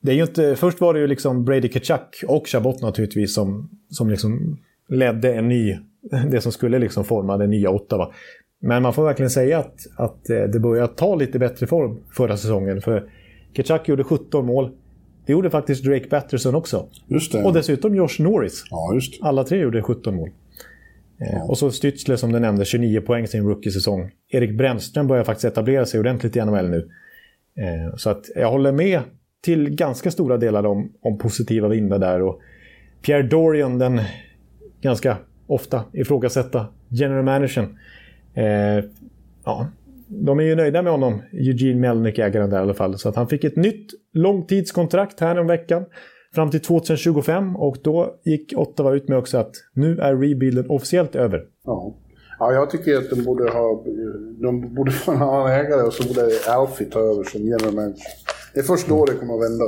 [0.00, 3.70] Det är ju inte, först var det ju liksom Brady Kachuk och Chabot naturligtvis som,
[3.90, 5.78] som liksom ledde en ny,
[6.30, 8.12] det som skulle liksom forma det nya Ottawa.
[8.60, 12.80] Men man får verkligen säga att, att det börjar ta lite bättre form förra säsongen.
[12.80, 13.10] För
[13.52, 14.70] Kachuk gjorde 17 mål.
[15.26, 16.88] Det gjorde faktiskt Drake Batterson också.
[17.44, 18.64] Och dessutom Josh Norris.
[18.70, 19.00] Ja.
[19.20, 20.28] Alla tre gjorde 17 mål.
[21.20, 21.44] Eh, ja.
[21.44, 24.10] Och så Stützle som du nämnde, 29 poäng sin rookie-säsong.
[24.28, 26.88] Erik Brännström börjar faktiskt etablera sig ordentligt i NHL nu.
[27.58, 29.00] Eh, så att jag håller med
[29.44, 32.22] till ganska stora delar om, om positiva vindar där.
[32.22, 32.40] Och
[33.02, 34.00] Pierre Dorian, den
[34.80, 35.16] ganska
[35.46, 37.78] ofta ifrågasätta general managern.
[38.34, 38.84] Eh,
[39.44, 39.66] ja,
[40.08, 42.98] de är ju nöjda med honom, Eugene Melnick, ägaren där i alla fall.
[42.98, 45.84] Så att han fick ett nytt långtidskontrakt här om veckan.
[46.34, 51.16] Fram till 2025 och då gick Ottawa ut med också att nu är rebuilden officiellt
[51.16, 51.44] över.
[51.64, 51.94] Ja.
[52.38, 53.84] Ja, jag tycker att de borde ha...
[54.42, 58.02] De borde få en annan ägare och så borde Alfie ta över som general manager.
[58.54, 59.64] Det är först då det kommer att vända.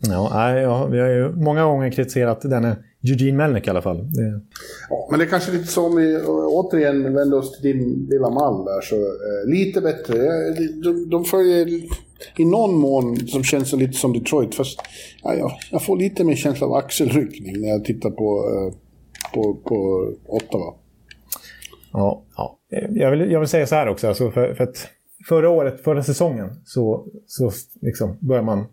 [0.00, 3.96] ja, ja, vi har ju många gånger kritiserat denne Eugene Melnick i alla fall.
[3.96, 4.40] Det...
[4.90, 8.64] Ja, men det är kanske lite som vi återigen vänder oss till din lilla mall
[8.64, 8.80] där.
[8.80, 10.16] Så, eh, lite bättre.
[10.82, 11.68] De, de följer
[12.36, 14.54] i någon mån som känns lite som Detroit.
[14.54, 14.80] Fast
[15.22, 18.74] ja, jag, jag får lite mer känsla av axelryckning när jag tittar på, eh,
[19.34, 20.74] på, på Ottawa.
[21.92, 22.58] Ja, ja.
[22.90, 24.08] Jag, vill, jag vill säga så här också.
[24.08, 24.88] Alltså för, för att
[25.28, 28.66] förra året, förra säsongen, så, så liksom börjar man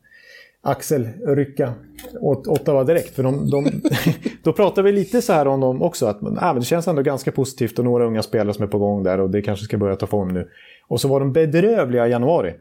[0.61, 1.73] axelrycka
[2.21, 3.15] åt Ottawa direkt.
[3.15, 3.81] För de, de
[4.43, 6.05] då pratar vi lite så här om dem också.
[6.05, 8.79] Att äh, men det känns ändå ganska positivt och några unga spelare som är på
[8.79, 10.49] gång där och det kanske ska börja ta form nu.
[10.87, 12.53] Och så var de bedrövliga i januari.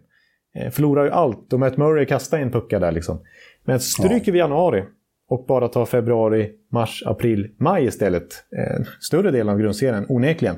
[0.54, 3.18] Eh, förlorar ju allt och Matt Murray kastar in puckar där liksom.
[3.64, 4.84] Men stryker vi januari
[5.28, 8.44] och bara tar februari, mars, april, maj istället.
[8.58, 10.56] Eh, större delen av grundserien, onekligen.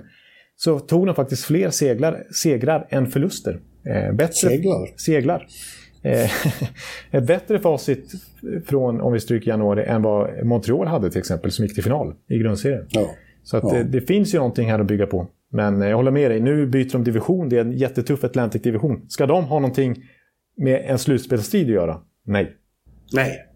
[0.56, 3.60] Så tog de faktiskt fler seglar, segrar än förluster.
[3.86, 4.88] Eh, bättre, seglar?
[4.96, 5.46] Seglar.
[6.02, 6.30] Eh,
[7.10, 8.12] ett bättre facit
[8.66, 12.14] från, om vi stryker januari, än vad Montreal hade till exempel, som gick till final
[12.28, 12.86] i grundserien.
[12.90, 13.10] Ja.
[13.42, 13.72] Så att ja.
[13.72, 15.26] det, det, finns ju någonting här att bygga på.
[15.52, 19.04] Men jag håller med dig, nu byter de division, det är en jättetuff Atlantic-division.
[19.08, 20.02] Ska de ha någonting
[20.56, 22.00] med en slutspelsstrid att göra?
[22.26, 22.56] Nej.
[23.12, 23.28] Nej.
[23.28, 23.49] Nej.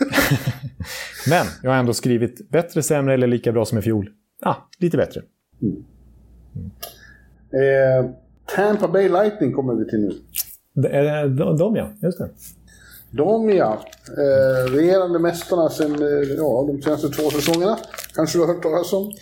[1.28, 4.10] Men jag har ändå skrivit bättre, sämre eller lika bra som i fjol.
[4.42, 5.22] Ah, lite bättre.
[5.62, 5.84] Mm.
[7.52, 8.10] Eh,
[8.56, 10.12] Tampa Bay Lightning kommer vi till nu.
[11.28, 12.28] De, de ja, just det.
[13.10, 13.80] De ja.
[14.08, 17.78] Eh, regerande mästarna sen eh, ja, de senaste två säsongerna.
[18.14, 19.12] Kanske du har hört talas om.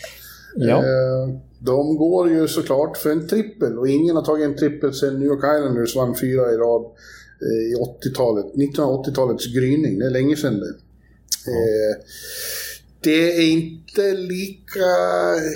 [0.57, 0.77] Ja.
[0.77, 5.19] Eh, de går ju såklart för en trippel och ingen har tagit en trippel sen
[5.19, 6.85] New York Islanders vann fyra i rad
[7.43, 8.47] i 80-talet.
[8.55, 10.75] 1980-talets gryning, det är länge sedan det.
[11.47, 11.53] Ja.
[13.01, 14.87] Det är inte lika...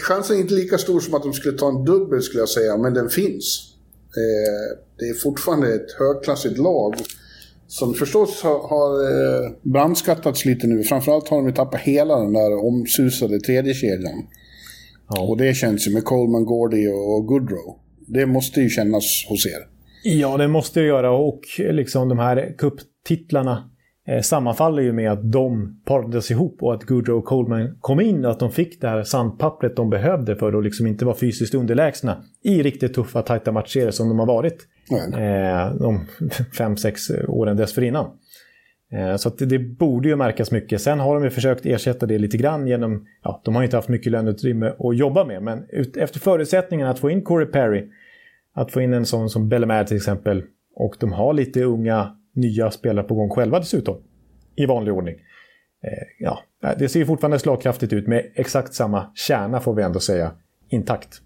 [0.03, 2.77] Chansen är inte lika stor som att de skulle ta en dubbel skulle jag säga,
[2.77, 3.75] men den finns.
[4.17, 6.95] Eh, det är fortfarande ett högklassigt lag.
[7.69, 10.83] som förstås har, har eh, brandskattats lite nu.
[10.83, 14.27] Framförallt har de ju tappat hela den där omsusade tredje kedjan.
[15.09, 15.23] Ja.
[15.23, 17.79] Och det känns ju med Coleman, Gordy och Goodrow.
[18.07, 19.78] Det måste ju kännas hos er.
[20.03, 21.11] Ja, det måste det göra.
[21.11, 23.71] Och liksom de här kupptitlarna
[24.09, 28.25] eh, sammanfaller ju med att de parades ihop och att Goodrow och Coleman kom in
[28.25, 31.55] och att de fick det här sandpappret de behövde för att liksom inte vara fysiskt
[31.55, 34.67] underlägsna i riktigt tuffa, tajta matcher som de har varit
[35.15, 36.07] eh, de
[36.59, 38.07] fem, sex åren dessförinnan.
[38.93, 40.81] Eh, så det, det, borde ju märkas mycket.
[40.81, 43.89] Sen har de ju försökt ersätta det lite grann genom, ja, de har inte haft
[43.89, 47.91] mycket löneutrymme att jobba med, men ut, efter förutsättningen att få in Corey Perry,
[48.59, 50.43] att få in en sån som Bellemare till exempel,
[50.75, 53.97] och de har lite unga, nya spelare på gång själva dessutom,
[54.57, 55.15] i vanlig ordning.
[55.85, 56.39] Eh, ja,
[56.79, 60.33] det ser fortfarande slagkraftigt ut med exakt samma kärna får vi ändå säga,
[60.71, 61.21] intakt.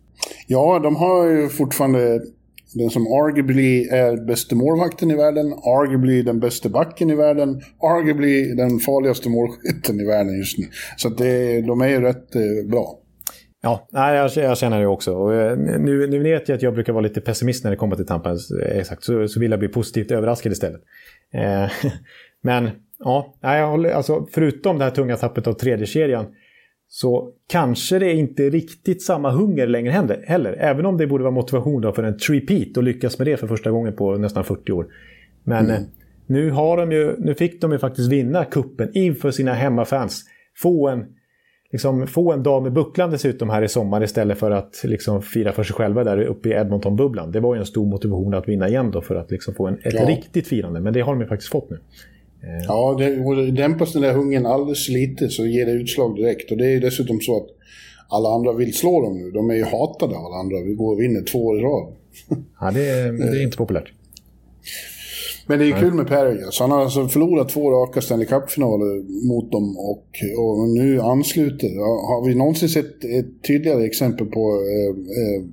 [0.46, 2.20] Ja, de har ju fortfarande
[2.74, 8.54] den som arguably är bästa målvakten i världen, arguably den bästa backen i världen, arguably
[8.54, 10.64] den farligaste målskytten i världen just nu.
[10.96, 13.01] Så det, de är ju rätt eh, bra.
[13.62, 15.14] Ja, jag, jag känner det också.
[15.14, 17.96] Och eh, nu, nu vet jag att jag brukar vara lite pessimist när det kommer
[17.96, 18.30] till Tampa.
[18.30, 20.80] Eh, exakt, så, så vill jag bli positivt överraskad istället.
[21.32, 21.70] Eh,
[22.42, 26.26] men ja, jag håller, alltså, förutom det här tunga tappet av tredje kedjan
[26.88, 30.56] så kanske det inte riktigt samma hunger längre heller.
[30.58, 33.70] Även om det borde vara motivation för en trepeat och lyckas med det för första
[33.70, 34.86] gången på nästan 40 år.
[35.44, 35.82] Men mm.
[36.26, 40.24] nu, har de ju, nu fick de ju faktiskt vinna kuppen inför sina hemmafans.
[40.56, 41.06] Få en,
[41.72, 45.52] liksom, få en dag med bucklan dessutom här i sommar istället för att liksom, fira
[45.52, 47.32] för sig själva där uppe i Edmonton-bubblan.
[47.32, 49.74] Det var ju en stor motivation att vinna igen då för att liksom, få en,
[49.74, 50.08] ett ja.
[50.08, 50.80] riktigt firande.
[50.80, 51.78] Men det har de ju faktiskt fått nu.
[52.42, 52.64] Eh.
[52.68, 56.50] Ja, det, dämpas den där hungern alldeles lite så ger det utslag direkt.
[56.50, 57.46] Och det är dessutom så att
[58.08, 59.30] alla andra vill slå dem nu.
[59.30, 60.56] De är ju hatade av alla andra.
[60.60, 61.92] Vi går och vinner två år i rad.
[62.60, 62.80] Ja, det
[63.18, 63.92] det är inte populärt.
[65.46, 66.40] Men det är kul med Perry.
[66.50, 70.06] Så han har alltså förlorat två raka Stanley Cup-finaler mot dem och,
[70.38, 71.68] och nu ansluter.
[72.08, 75.44] Har vi någonsin sett ett tydligare exempel på eh, eh,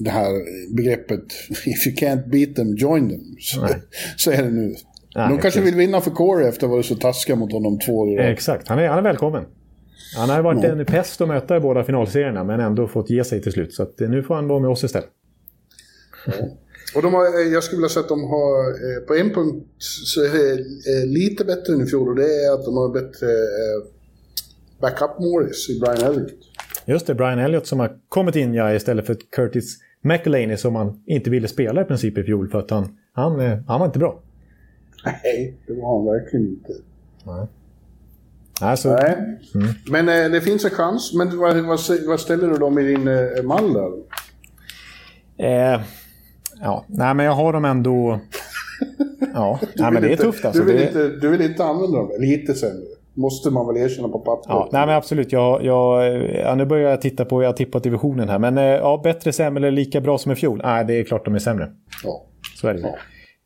[0.00, 0.30] det här
[0.76, 1.24] begreppet
[1.66, 3.20] If you can't beat them, join them.
[3.38, 3.68] Så,
[4.16, 4.74] så är det nu.
[5.16, 7.78] Nej, De kanske vill vinna för Corey efter att ha varit så taskiga mot honom
[7.78, 9.44] två år Exakt, han är, han är välkommen.
[10.16, 13.42] Han har varit en pest att möta i båda finalserierna men ändå fått ge sig
[13.42, 13.74] till slut.
[13.74, 15.08] Så eh, nu får han vara med oss istället.
[16.94, 19.66] Och de har, eh, jag skulle vilja säga att de har, eh, på en punkt
[19.78, 23.26] så är det lite bättre än i fjol och det är att de har bättre
[24.80, 26.38] backup Morris i Brian Elliott.
[26.86, 31.02] Just det, Brian Elliott som har kommit in ja, istället för Curtis McElhaney som han
[31.06, 34.22] inte ville spela i princip i fjol för att han, han, han var inte bra.
[35.04, 36.72] Nej, det var han verkligen inte.
[37.24, 37.46] Nej.
[38.60, 39.38] Alltså, Nej.
[39.54, 39.68] Mm.
[39.90, 41.14] Men eh, det finns en chans.
[41.14, 43.92] Men vad, vad, vad ställer du dem i din eh, mall där?
[45.46, 45.80] Eh,
[46.60, 48.20] ja, nej men jag har dem ändå...
[49.34, 50.62] Ja, nej, men det är tufft alltså.
[50.62, 52.10] Du vill, inte, du vill inte använda dem?
[52.20, 52.84] Lite sämre?
[53.14, 54.46] Måste man väl erkänna på pappret?
[54.48, 55.32] Ja, nej men absolut.
[55.32, 58.38] Jag, jag, ja, nu börjar jag titta på, jag har tippat divisionen här.
[58.38, 60.60] Men eh, ja, bättre, sämre eller lika bra som i fjol?
[60.64, 61.68] Nej, det är klart de är sämre.
[62.04, 62.24] Ja.
[62.60, 62.94] Så är det ja.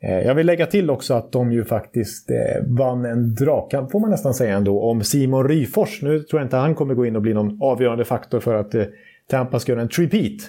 [0.08, 2.36] Eh, jag vill lägga till också att de ju faktiskt eh,
[2.66, 6.02] vann en dragkamp, får man nästan säga ändå, om Simon Ryfors.
[6.02, 8.74] Nu tror jag inte han kommer gå in och bli någon avgörande faktor för att
[9.30, 10.40] Tampa ska göra en trepeat.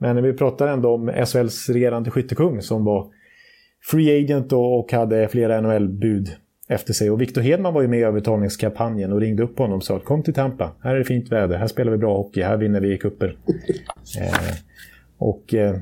[0.00, 3.06] Men vi pratar ändå om SHLs regerande skyttekung som var
[3.90, 6.28] free agent och hade flera NHL-bud
[6.68, 7.10] efter sig.
[7.10, 10.22] Och Victor Hedman var ju med i övertalningskampanjen och ringde upp honom och sa kom
[10.22, 12.94] till Tampa, här är det fint väder, här spelar vi bra hockey, här vinner vi
[12.94, 13.38] i kupper.
[14.20, 14.54] eh,
[15.18, 15.76] och eh,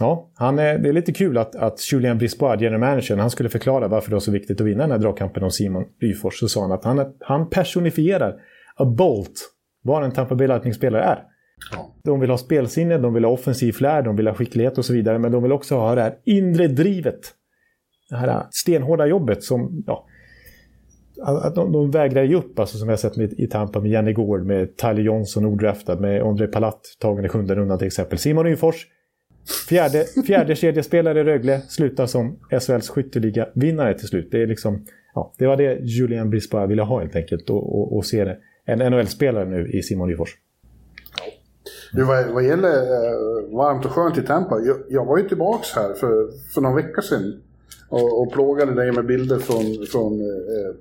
[0.00, 3.48] Ja, han är, det är lite kul att, att Julien Brisbois, general manager, han skulle
[3.48, 6.48] förklara varför det var så viktigt att vinna den här dragkampen om Simon Ryfors så
[6.48, 8.34] sa han att han, han personifierar
[8.76, 9.50] a Bolt,
[9.82, 11.24] vad en Tampa Bay Lightning-spelare är.
[11.72, 11.94] Ja.
[12.04, 14.92] De vill ha spelsinne, de vill ha offensiv flär, de vill ha skicklighet och så
[14.92, 17.20] vidare, men de vill också ha det här inre drivet.
[18.10, 20.06] Det här stenhårda jobbet som, ja,
[21.22, 24.12] att de, de vägrar ge upp, alltså som har sett med, i Tampa med Janne
[24.12, 28.18] Gård, med Tyler Johnson odraftad, med André Palat tagen i sjunde rundan till exempel.
[28.18, 28.86] Simon Ryfors
[29.68, 34.28] Fjärde, fjärde kedjespelare i Rögle slutar som SHLs skytteliga-vinnare till slut.
[34.30, 37.50] Det, är liksom, ja, det var det Julien Brisbois ville ha helt enkelt.
[37.50, 38.38] Och, och, och se det.
[38.64, 40.36] En NHL-spelare nu i Simon Ryfors.
[41.92, 44.60] Du, vad, vad gäller eh, varmt och skönt i Tampa.
[44.60, 47.40] Jag, jag var ju tillbaka här för, för några veckor sedan.
[47.88, 50.74] Och, och plågade dig med bilder från, från eh,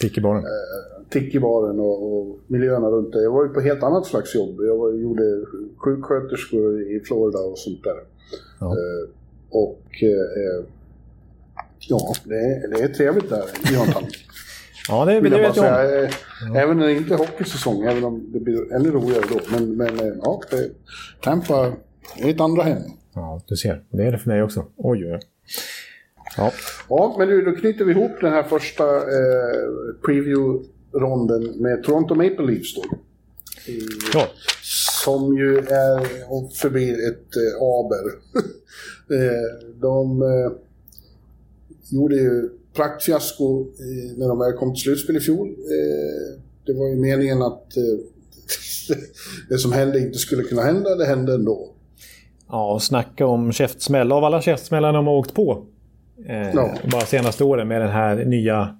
[0.00, 0.44] Tickibaren.
[0.44, 3.22] Eh, Tickibaren och, och miljöerna runt det.
[3.22, 4.56] Jag var ju på helt annat slags jobb.
[4.60, 5.44] Jag var, gjorde
[5.76, 7.96] sjuksköterskor i Florida och sånt där.
[8.60, 8.66] Ja.
[8.66, 9.08] Eh,
[9.50, 10.64] och eh,
[11.78, 14.02] ja, det är, det är trevligt där i Jonathan.
[14.88, 16.10] Ja, det, det vet jag säga.
[16.48, 16.56] om.
[16.56, 19.40] Även när det inte är hockeysäsong, även om det blir ännu roligare då.
[19.50, 20.70] Men, men eh, ja, det,
[21.20, 21.72] Tampa
[22.16, 22.82] är ett andra hem.
[23.14, 23.84] Ja, du ser.
[23.90, 24.66] Det är det för mig också.
[24.76, 25.20] Oj, oj.
[26.36, 26.52] Ja.
[26.88, 32.46] ja, men du, då knyter vi ihop den här första eh, preview-ronden med Toronto Maple
[32.46, 32.84] Leafs då.
[34.14, 34.26] Ja.
[35.04, 38.06] Som ju är och förblir ett eh, aber.
[39.16, 40.52] eh, de eh,
[41.90, 45.48] gjorde ju praktfiasko eh, när de väl kom till slutspel i fjol.
[45.48, 47.82] Eh, det var ju meningen att eh,
[49.48, 51.68] det som hände inte skulle kunna hända, det hände ändå.
[52.48, 54.12] Ja, snacka om käftsmäll.
[54.12, 55.66] Av alla käftsmällar de har åkt på
[56.54, 56.74] ja.
[56.92, 58.76] bara senaste åren med den här nya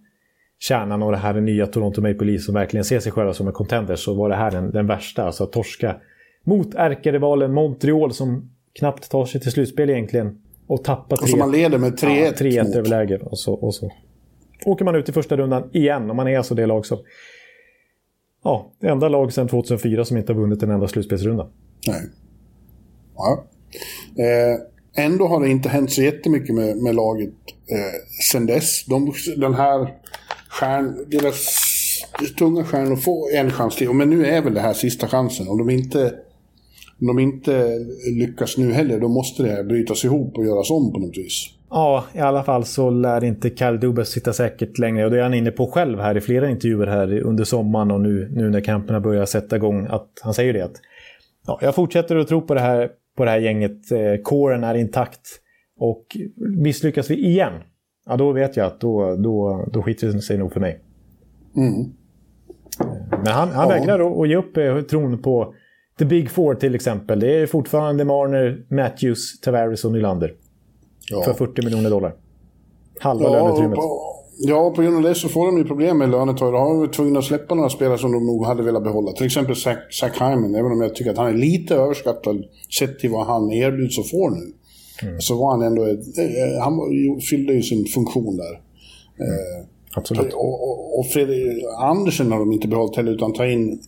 [0.58, 3.52] kärnan och det här nya Toronto Maple Leafs som verkligen ser sig själva som en
[3.52, 5.24] contender så var det här den, den värsta.
[5.24, 5.96] Alltså att torska
[6.44, 10.42] mot ärkerivalen Montreal som knappt tar sig till slutspel egentligen.
[10.66, 12.24] Och tappa 3 Och som man leder med 3-1.
[12.24, 13.18] Ja, 3-1 överläge.
[13.18, 13.92] Och så, och så
[14.64, 16.10] åker man ut i första rundan igen.
[16.10, 16.98] Och man är alltså det lag som...
[18.44, 21.48] Ja, det enda lag sedan 2004 som inte har vunnit en enda slutspelsrunda.
[21.86, 22.02] Nej.
[23.16, 23.44] Ja.
[24.24, 27.28] Eh, ändå har det inte hänt så jättemycket med, med laget
[27.70, 28.84] eh, sen dess.
[28.84, 29.94] De, den här
[30.48, 31.58] stjärn, deras
[32.38, 33.92] tunga stjärnor får en chans till.
[33.92, 35.48] Men nu är väl det här sista chansen.
[35.48, 36.14] Om de inte,
[37.02, 37.78] om de inte
[38.18, 41.48] lyckas nu heller, då måste det här brytas ihop och göras om på något vis.
[41.70, 45.04] Ja, i alla fall så lär inte Kyle Dubas sitta säkert längre.
[45.04, 48.00] Och det är han inne på själv här i flera intervjuer här under sommaren och
[48.00, 49.86] nu, nu när kamperna börjar sätta igång.
[49.90, 50.80] Att han säger det att
[51.46, 53.92] ja, jag fortsätter att tro på det här, på det här gänget.
[53.92, 55.20] Eh, kåren är intakt.
[55.78, 57.52] Och misslyckas vi igen,
[58.06, 60.80] ja då vet jag att då, då, då skiter det sig nog för mig.
[61.56, 61.92] Mm.
[63.10, 63.74] Men han, han ja.
[63.74, 65.54] vägrar att ge upp eh, tron på
[65.98, 67.20] The Big Four till exempel.
[67.20, 70.34] Det är fortfarande Marner, Matthews, Tavares och Nylander.
[71.10, 71.22] Ja.
[71.22, 72.14] För 40 miljoner dollar.
[73.00, 73.78] Halva ja, löneutrymmet.
[74.38, 76.52] Ja, på grund av det så får de ju problem med lönetaget.
[76.52, 79.12] Då har de tvungna att släppa några spelare som de nog hade velat behålla.
[79.12, 82.44] Till exempel Zach, Zach Hyman, även om jag tycker att han är lite överskattad
[82.78, 84.52] sett till vad han erbjuds och får nu.
[85.02, 85.20] Mm.
[85.20, 85.86] Så var han ändå...
[85.86, 86.80] Eh, han
[87.30, 88.60] fyllde ju sin funktion där.
[89.18, 89.32] Mm.
[89.32, 90.32] Eh, Absolut.
[90.32, 93.82] Och, och, och Fredrik Andersen har de inte behållit heller, utan ta in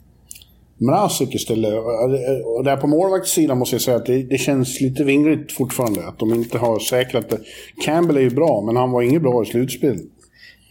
[0.79, 1.75] Mrazek istället.
[2.45, 6.07] Och där på målvaktssidan måste jag säga att det, det, känns lite vingligt fortfarande.
[6.09, 7.39] Att de inte har säkrat det.
[7.85, 9.97] Campbell är ju bra, men han var inget bra i slutspel.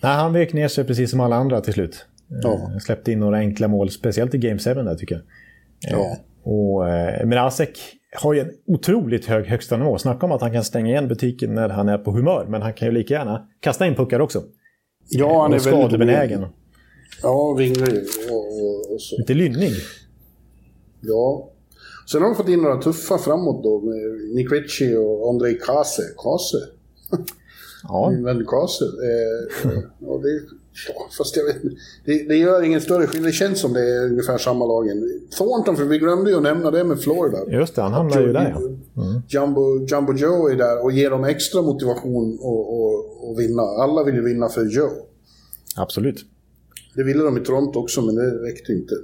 [0.03, 2.05] Nej, han vek ner sig precis som alla andra till slut.
[2.41, 2.53] Ja.
[2.53, 5.23] Eh, släppte in några enkla mål, speciellt i Game 7 där tycker jag.
[5.91, 6.05] Ja.
[6.05, 6.17] Eh,
[6.51, 7.79] och eh, Mrazek
[8.15, 9.97] har ju en otroligt hög högsta nivå.
[9.97, 12.73] Snacka om att han kan stänga igen butiken när han är på humör, men han
[12.73, 14.43] kan ju lika gärna kasta in puckar också.
[15.09, 16.45] Ja, han är väldigt skadebenägen.
[17.21, 19.17] Ja, vinglig och, och, och, så.
[19.17, 19.73] Lite lynnig.
[21.01, 21.49] Ja.
[22.11, 26.03] Sen har de fått in några tuffa framåt då med Nick Ritchie och Andrei Kase.
[26.17, 26.57] Kase?
[27.83, 28.09] Ja.
[28.11, 28.85] Min vän Kase.
[28.85, 30.29] Eh, och det,
[30.87, 31.61] ja, fast jag vet
[32.05, 33.29] det, det gör ingen större skillnad.
[33.29, 35.21] Det känns som det är ungefär samma lagen.
[35.37, 37.37] Thornton, för vi glömde ju att nämna det med Florida.
[37.51, 39.01] Just det, han hamnar ju där ja.
[39.03, 39.21] Mm.
[39.27, 42.39] Jumbo, Jumbo Joe är där och ger dem extra motivation
[43.31, 43.61] att vinna.
[43.61, 44.91] Alla vill ju vinna för Joe.
[45.75, 46.25] Absolut.
[46.95, 48.95] Det ville de i Toronto också, men det räckte inte.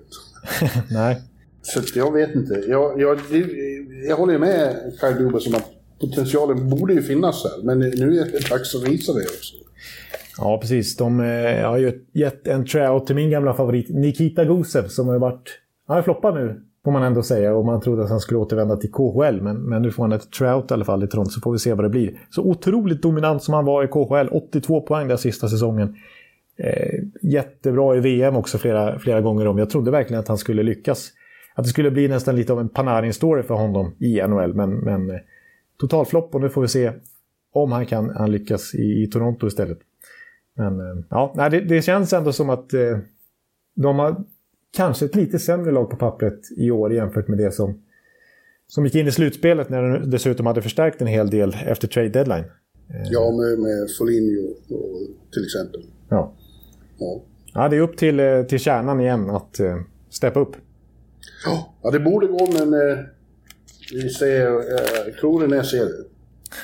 [0.92, 1.22] Nej.
[1.62, 2.54] Så jag vet inte.
[2.68, 3.20] Jag, jag,
[4.08, 8.26] jag håller med Kyle Dubas om att potentialen borde ju finnas här, men nu är
[8.26, 9.56] det dags att visa det också.
[10.38, 10.98] Ja, precis.
[10.98, 15.20] De eh, har ju gett en tryout till min gamla favorit Nikita Gusev som har
[15.20, 15.50] varit...
[15.88, 17.56] Han har floppat nu, får man ändå säga.
[17.56, 19.42] Och man trodde att han skulle återvända till KHL.
[19.42, 21.60] Men, men nu får han ett tryout i alla fall i Toronto, så får vi
[21.60, 22.20] se vad det blir.
[22.30, 24.30] Så otroligt dominant som han var i KHL.
[24.32, 25.96] 82 poäng den sista säsongen.
[26.64, 29.58] Eh, jättebra i VM också flera, flera gånger om.
[29.58, 31.12] Jag trodde verkligen att han skulle lyckas.
[31.56, 34.54] Att det skulle bli nästan lite av en Panarin-story för honom i NHL.
[34.54, 35.20] Men, men eh,
[35.80, 36.92] totalflopp och nu får vi se
[37.54, 39.80] om han kan han lyckas i, i Toronto istället.
[40.56, 42.98] Men eh, ja, det, det känns ändå som att eh,
[43.76, 44.24] de har
[44.78, 47.82] kanske ett lite sämre lag på pappret i år jämfört med det som,
[48.68, 52.10] som gick in i slutspelet när de dessutom hade förstärkt en hel del efter trade
[52.10, 52.46] deadline.
[52.90, 53.08] Eh.
[53.12, 54.54] Ja, med, med Foligno
[55.34, 55.82] till exempel.
[56.10, 56.34] Ja.
[57.00, 57.22] Ja.
[57.54, 59.76] Ja, det är upp till, eh, till kärnan igen att uh,
[60.10, 60.56] steppa upp.
[61.82, 62.98] Ja, det borde gå, men uh,
[63.94, 66.10] vi ser, uh, Kronen ser det.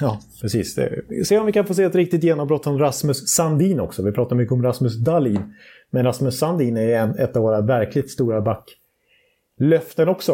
[0.01, 0.79] Ja, precis.
[1.25, 4.03] Se om vi kan få se ett riktigt genombrott från Rasmus Sandin också.
[4.03, 5.53] Vi pratar mycket om Rasmus Dahlin.
[5.89, 10.31] Men Rasmus Sandin är en, ett av våra verkligt stora backlöften också.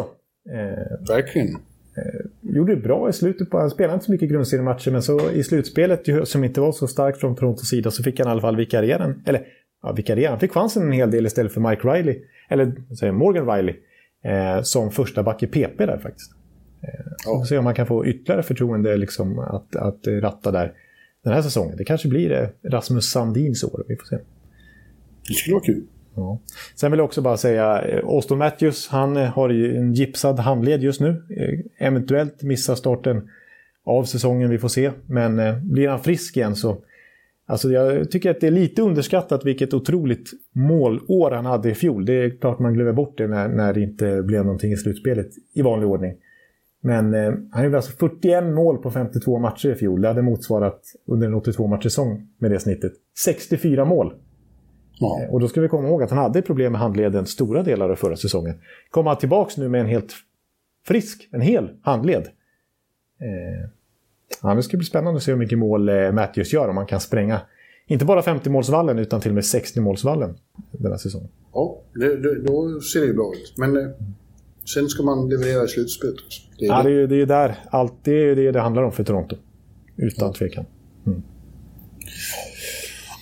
[0.50, 1.48] Eh, Verkligen.
[1.96, 3.58] Eh, gjorde det bra i slutet på...
[3.58, 7.20] Han spelade inte så mycket grundseriematcher, men så i slutspelet, som inte var så starkt
[7.20, 9.14] från Torontos sida, så fick han i alla fall vikariera.
[9.26, 9.46] Eller,
[9.82, 10.30] ja, vikariera.
[10.30, 12.22] Han fick chansen en hel del istället för Mike Riley.
[12.48, 13.74] Eller, säger Morgan Riley.
[14.24, 16.32] Eh, som första back i PP där faktiskt.
[17.24, 17.38] Ja.
[17.38, 20.72] Och se om man kan få ytterligare förtroende liksom, att, att ratta där
[21.24, 21.76] den här säsongen.
[21.76, 23.84] Det kanske blir det Rasmus Sandins år.
[23.88, 24.18] Vi får se.
[25.28, 25.86] Det skulle vara kul.
[26.14, 26.40] Ja.
[26.74, 30.82] Sen vill jag också bara säga, eh, Austin Matthews, han eh, har en gipsad handled
[30.82, 31.08] just nu.
[31.08, 33.28] Eh, eventuellt missar starten
[33.84, 34.50] av säsongen.
[34.50, 34.90] Vi får se.
[35.06, 36.78] Men eh, blir han frisk igen så...
[37.52, 42.04] Alltså jag tycker att det är lite underskattat vilket otroligt målår han hade i fjol.
[42.04, 45.28] Det är klart man glömmer bort det när, när det inte blev någonting i slutspelet
[45.54, 46.14] i vanlig ordning.
[46.80, 50.00] Men eh, han gjorde alltså 41 mål på 52 matcher i fjol.
[50.00, 52.92] Det hade motsvarat under en 82-matchsäsong med det snittet
[53.24, 54.14] 64 mål.
[54.98, 55.22] Ja.
[55.22, 57.90] Eh, och då ska vi komma ihåg att han hade problem med handleden stora delar
[57.90, 58.54] av förra säsongen.
[58.90, 60.12] Kommer han tillbaka nu med en helt
[60.86, 62.22] frisk, en hel handled.
[63.20, 63.70] Eh,
[64.42, 66.86] ja, det ska bli spännande att se hur mycket mål eh, Matthews gör om han
[66.86, 67.40] kan spränga
[67.86, 70.34] inte bara 50-målsvallen utan till och med 60-målsvallen
[70.70, 71.28] den här säsongen.
[71.52, 73.54] Ja, det, det, då ser det ju bra ut.
[73.56, 73.90] Men eh,
[74.74, 76.16] sen ska man leverera i slutspelet.
[76.58, 76.90] Det är, ja, det.
[76.90, 79.36] Det, är, det är där allt det, är det det handlar om för Toronto.
[79.96, 80.34] Utan ja.
[80.34, 80.64] tvekan.
[81.06, 81.22] Mm.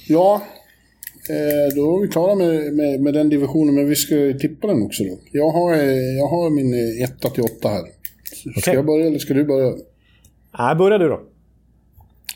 [0.08, 0.42] Ja,
[1.28, 4.82] Eh, då är vi klara med, med, med, den divisionen, men vi ska tippa den
[4.82, 5.18] också då.
[5.32, 5.76] Jag har,
[6.16, 7.84] jag har min 1 eh, till 8 här.
[8.34, 8.74] Ska okay.
[8.74, 9.72] jag börja eller ska du börja?
[10.58, 11.20] Nej, börja du då.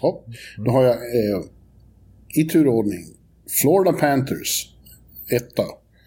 [0.00, 0.24] Ja,
[0.58, 1.42] då har jag eh,
[2.34, 3.04] i turordning
[3.62, 4.74] Florida Panthers,
[5.30, 5.58] 1.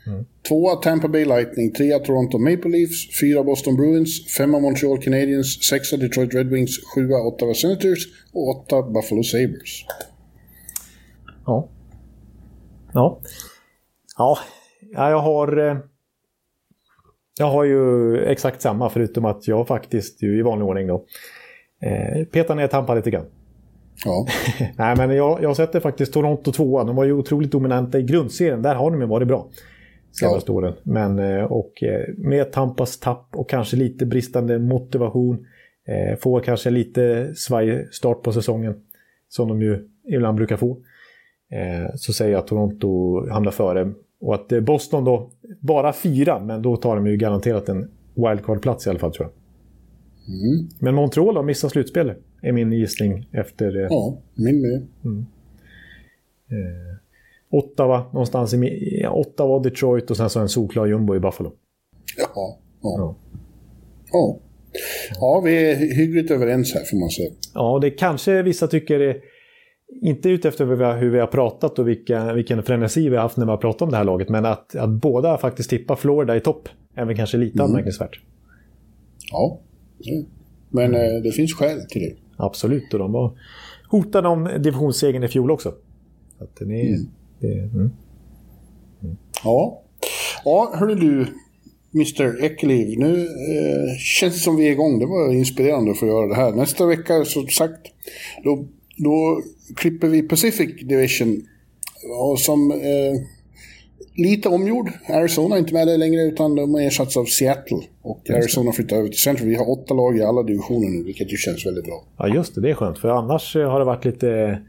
[0.08, 0.26] Mm.
[0.48, 5.98] Tvåa Tampa Bay Lightning, trea Toronto Maple Leafs, fyra Boston Bruins, femma Montreal Canadiens, sexa
[5.98, 9.86] Detroit Red Wings, sjua Ottawa Senators och åtta Buffalo Sabres.
[11.46, 11.70] Ja.
[12.94, 13.20] Ja.
[14.18, 15.58] Ja, jag har...
[15.58, 15.78] Eh,
[17.40, 21.06] jag har ju exakt samma förutom att jag faktiskt ju i vanlig ordning då
[21.82, 23.26] eh, petar ner Tampa lite grann.
[24.06, 24.28] Ja.
[24.78, 26.84] Nej, men jag, jag sätter faktiskt Toronto tvåa.
[26.84, 28.62] De var ju otroligt dominanta i grundserien.
[28.62, 29.48] Där har de ju varit bra
[30.12, 30.56] senaste ja.
[30.56, 30.74] åren.
[30.84, 31.74] Men eh, och
[32.18, 35.46] med Tampas tapp och kanske lite bristande motivation.
[36.20, 38.76] Får kanske lite svaj start på säsongen.
[39.30, 40.78] Som de ju ibland brukar få
[41.52, 43.94] eh, så säger jag att Toronto hamnar före.
[44.22, 48.88] Och att eh, Boston då, bara fyra, men då tar de ju garanterat en wildcard-plats
[48.88, 49.34] i alla fall tror jag.
[50.28, 50.70] Mm.
[50.80, 53.78] Men Montreal har missat slutspel, är min gissning efter...
[53.78, 54.88] Eh, ja, min med.
[55.06, 55.26] Mm.
[56.52, 56.98] Eh,
[57.50, 61.52] Ottawa, någonstans i Ottawa, Detroit och sen så en solklar jumbo i Buffalo.
[62.18, 62.60] Ja, ja.
[62.82, 63.16] ja.
[64.12, 64.40] ja.
[65.20, 67.30] Ja, vi är hyggligt överens här får man säga.
[67.54, 69.18] Ja, det kanske vissa tycker är
[70.02, 70.66] inte ute efter
[70.98, 73.82] hur vi har pratat och vilka, vilken frenesi vi har haft när vi har pratat
[73.82, 77.16] om det här laget, men att, att båda faktiskt tippar Florida i topp är väl
[77.16, 77.66] kanske lite mm.
[77.66, 78.20] anmärkningsvärt.
[79.32, 79.60] Ja,
[80.70, 82.16] men eh, det finns skäl till det.
[82.38, 83.38] Absolut, och de var
[83.90, 85.74] hotade om divisionssegern i fjol också.
[86.40, 87.08] Att den är, mm.
[87.40, 87.92] Det, mm.
[89.04, 89.18] Mm.
[89.44, 89.82] Ja.
[90.46, 91.28] ja, hörru du,
[91.94, 93.00] Mr Ekeliv.
[93.00, 95.00] Nu eh, känns det som vi är igång.
[95.00, 96.52] Det var inspirerande att få göra det här.
[96.52, 97.88] Nästa vecka, som sagt,
[98.44, 98.68] då
[98.98, 99.42] då
[99.76, 101.42] klipper vi Pacific Division.
[102.20, 103.22] Och som eh,
[104.18, 104.90] lite omgjord.
[105.10, 107.78] Arizona är inte med där längre utan de har ersatts av Seattle.
[108.02, 109.48] Och Arizona flyttar över till Central.
[109.48, 112.04] Vi har åtta lag i alla divisioner nu, vilket ju känns väldigt bra.
[112.18, 112.62] Ja, just det.
[112.62, 113.00] Det är skönt.
[113.00, 114.62] För annars eh, har det varit lite...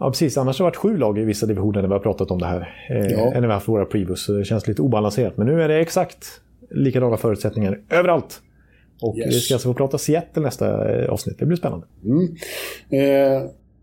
[0.00, 0.36] Ja, precis.
[0.36, 2.46] Annars har det varit sju lag i vissa divisioner när vi har pratat om det
[2.46, 2.86] här.
[2.90, 3.18] Eh, ja.
[3.18, 4.24] Än när vi har haft våra previews.
[4.24, 5.36] Så det känns lite obalanserat.
[5.36, 6.26] Men nu är det exakt
[6.70, 8.40] likadana förutsättningar överallt.
[9.02, 9.34] Och yes.
[9.34, 11.38] vi ska alltså få prata Seattle nästa eh, avsnitt.
[11.38, 11.86] Det blir spännande.
[12.04, 12.36] Mm.
[12.90, 13.42] Eh,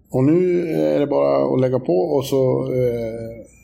[0.09, 3.54] och nu är det bara att lägga på och så eh,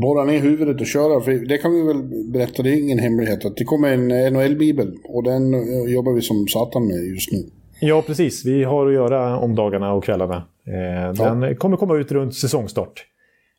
[0.00, 1.20] borra ner huvudet och köra.
[1.20, 4.96] För det kan vi väl berätta, det är ingen hemlighet, att det kommer en NHL-bibel.
[5.04, 5.52] Och den
[5.88, 7.38] jobbar vi som satan med just nu.
[7.80, 8.46] Ja, precis.
[8.46, 10.36] Vi har att göra om dagarna och kvällarna.
[10.66, 11.54] Eh, den ja.
[11.54, 13.06] kommer komma ut runt säsongstart.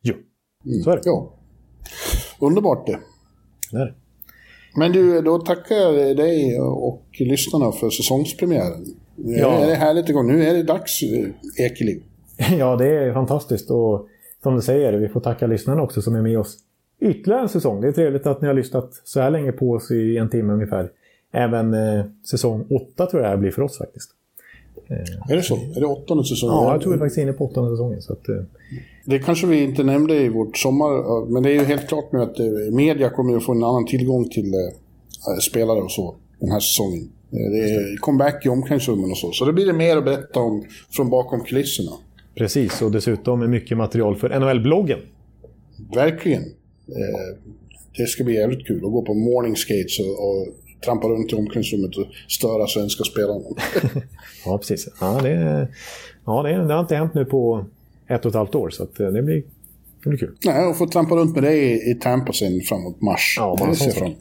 [0.02, 0.14] Jo,
[0.66, 0.82] mm.
[0.84, 1.02] så är det.
[1.06, 1.34] Ja.
[2.40, 3.00] Underbart det.
[3.72, 3.94] Det.
[4.76, 8.86] Men du, då tackar jag dig och lyssnarna för säsongspremiären.
[9.16, 9.60] Ja.
[9.60, 10.28] Det är härligt igång.
[10.28, 12.04] Nu är det dags, eh, Ekeliv.
[12.58, 13.72] ja, det är fantastiskt.
[13.72, 14.08] Och
[14.44, 16.58] som du säger, vi får tacka lyssnarna också som är med oss
[17.02, 17.82] ytterligare en säsong.
[17.82, 20.54] Det är trevligt att ni har lyssnat så här länge på oss i en timme
[20.54, 20.92] ungefär.
[21.32, 24.12] Även eh, säsong åtta tror jag det här blir för oss faktiskt.
[24.90, 25.56] Eh, är det så?
[25.56, 26.56] Är det åttonde säsongen?
[26.56, 28.02] Ja, jag tror vi faktiskt är inne på åttonde säsongen.
[28.02, 28.36] Så att, eh.
[29.06, 32.22] Det kanske vi inte nämnde i vårt sommar, men det är ju helt klart nu
[32.22, 36.52] att eh, media kommer att få en annan tillgång till eh, spelare och så den
[36.52, 37.10] här säsongen.
[37.32, 39.32] Eh, det är comeback i omklädningsrummen och så.
[39.32, 41.92] Så det blir det mer att berätta om från bakom kulisserna.
[42.40, 45.00] Precis, och dessutom mycket material för NHL-bloggen.
[45.96, 46.42] Verkligen.
[46.88, 47.38] Eh,
[47.98, 50.48] det ska bli jävligt kul att gå på morning skates och,
[50.86, 53.42] trampa runt i omklädningsrummet och störa svenska spelarna.
[54.46, 54.90] ja, precis.
[55.02, 55.68] Ja, det,
[56.26, 57.66] ja det, det, har inte hänt nu på
[58.08, 59.44] ett och ett halvt år, så eh, det, blir,
[60.04, 60.36] det blir kul.
[60.46, 63.36] Nej, och få trampa runt med dig i, i Tampa sen framåt mars.
[63.38, 64.12] Ja, det ser fram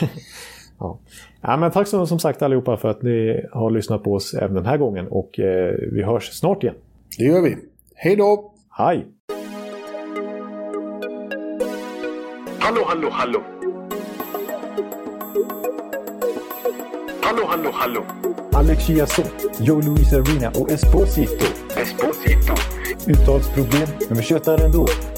[0.78, 0.98] ja.
[1.40, 4.54] ja, men Tack så, som sagt allihopa för att ni har lyssnat på oss även
[4.54, 6.74] den här gången och eh, vi hörs snart igen.
[7.18, 7.56] Det gör vi.
[7.94, 8.54] Hej då!
[8.70, 9.06] Hej!
[12.58, 13.42] Hallå, hallå, hallå!
[17.22, 18.04] Hallå, hallå, hallå!
[18.52, 21.46] Alex Chiazot, Joe Luis Arena och Esposito.
[21.76, 22.54] Esposito.
[23.06, 24.86] Uttalsproblem, men vi tjötar ändå.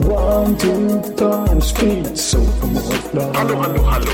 [0.00, 2.38] One, two, time, speed, so
[3.34, 4.10] Hallå, hallå, hallå.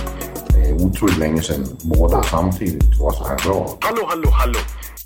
[0.48, 3.78] Det är otroligt länge sedan båda samtidigt var så här bra.
[3.80, 4.58] Hallå, hallå, hallå.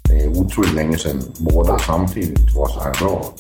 [0.09, 3.35] Det är otroligt länge sedan båda samtidigt var så här bra.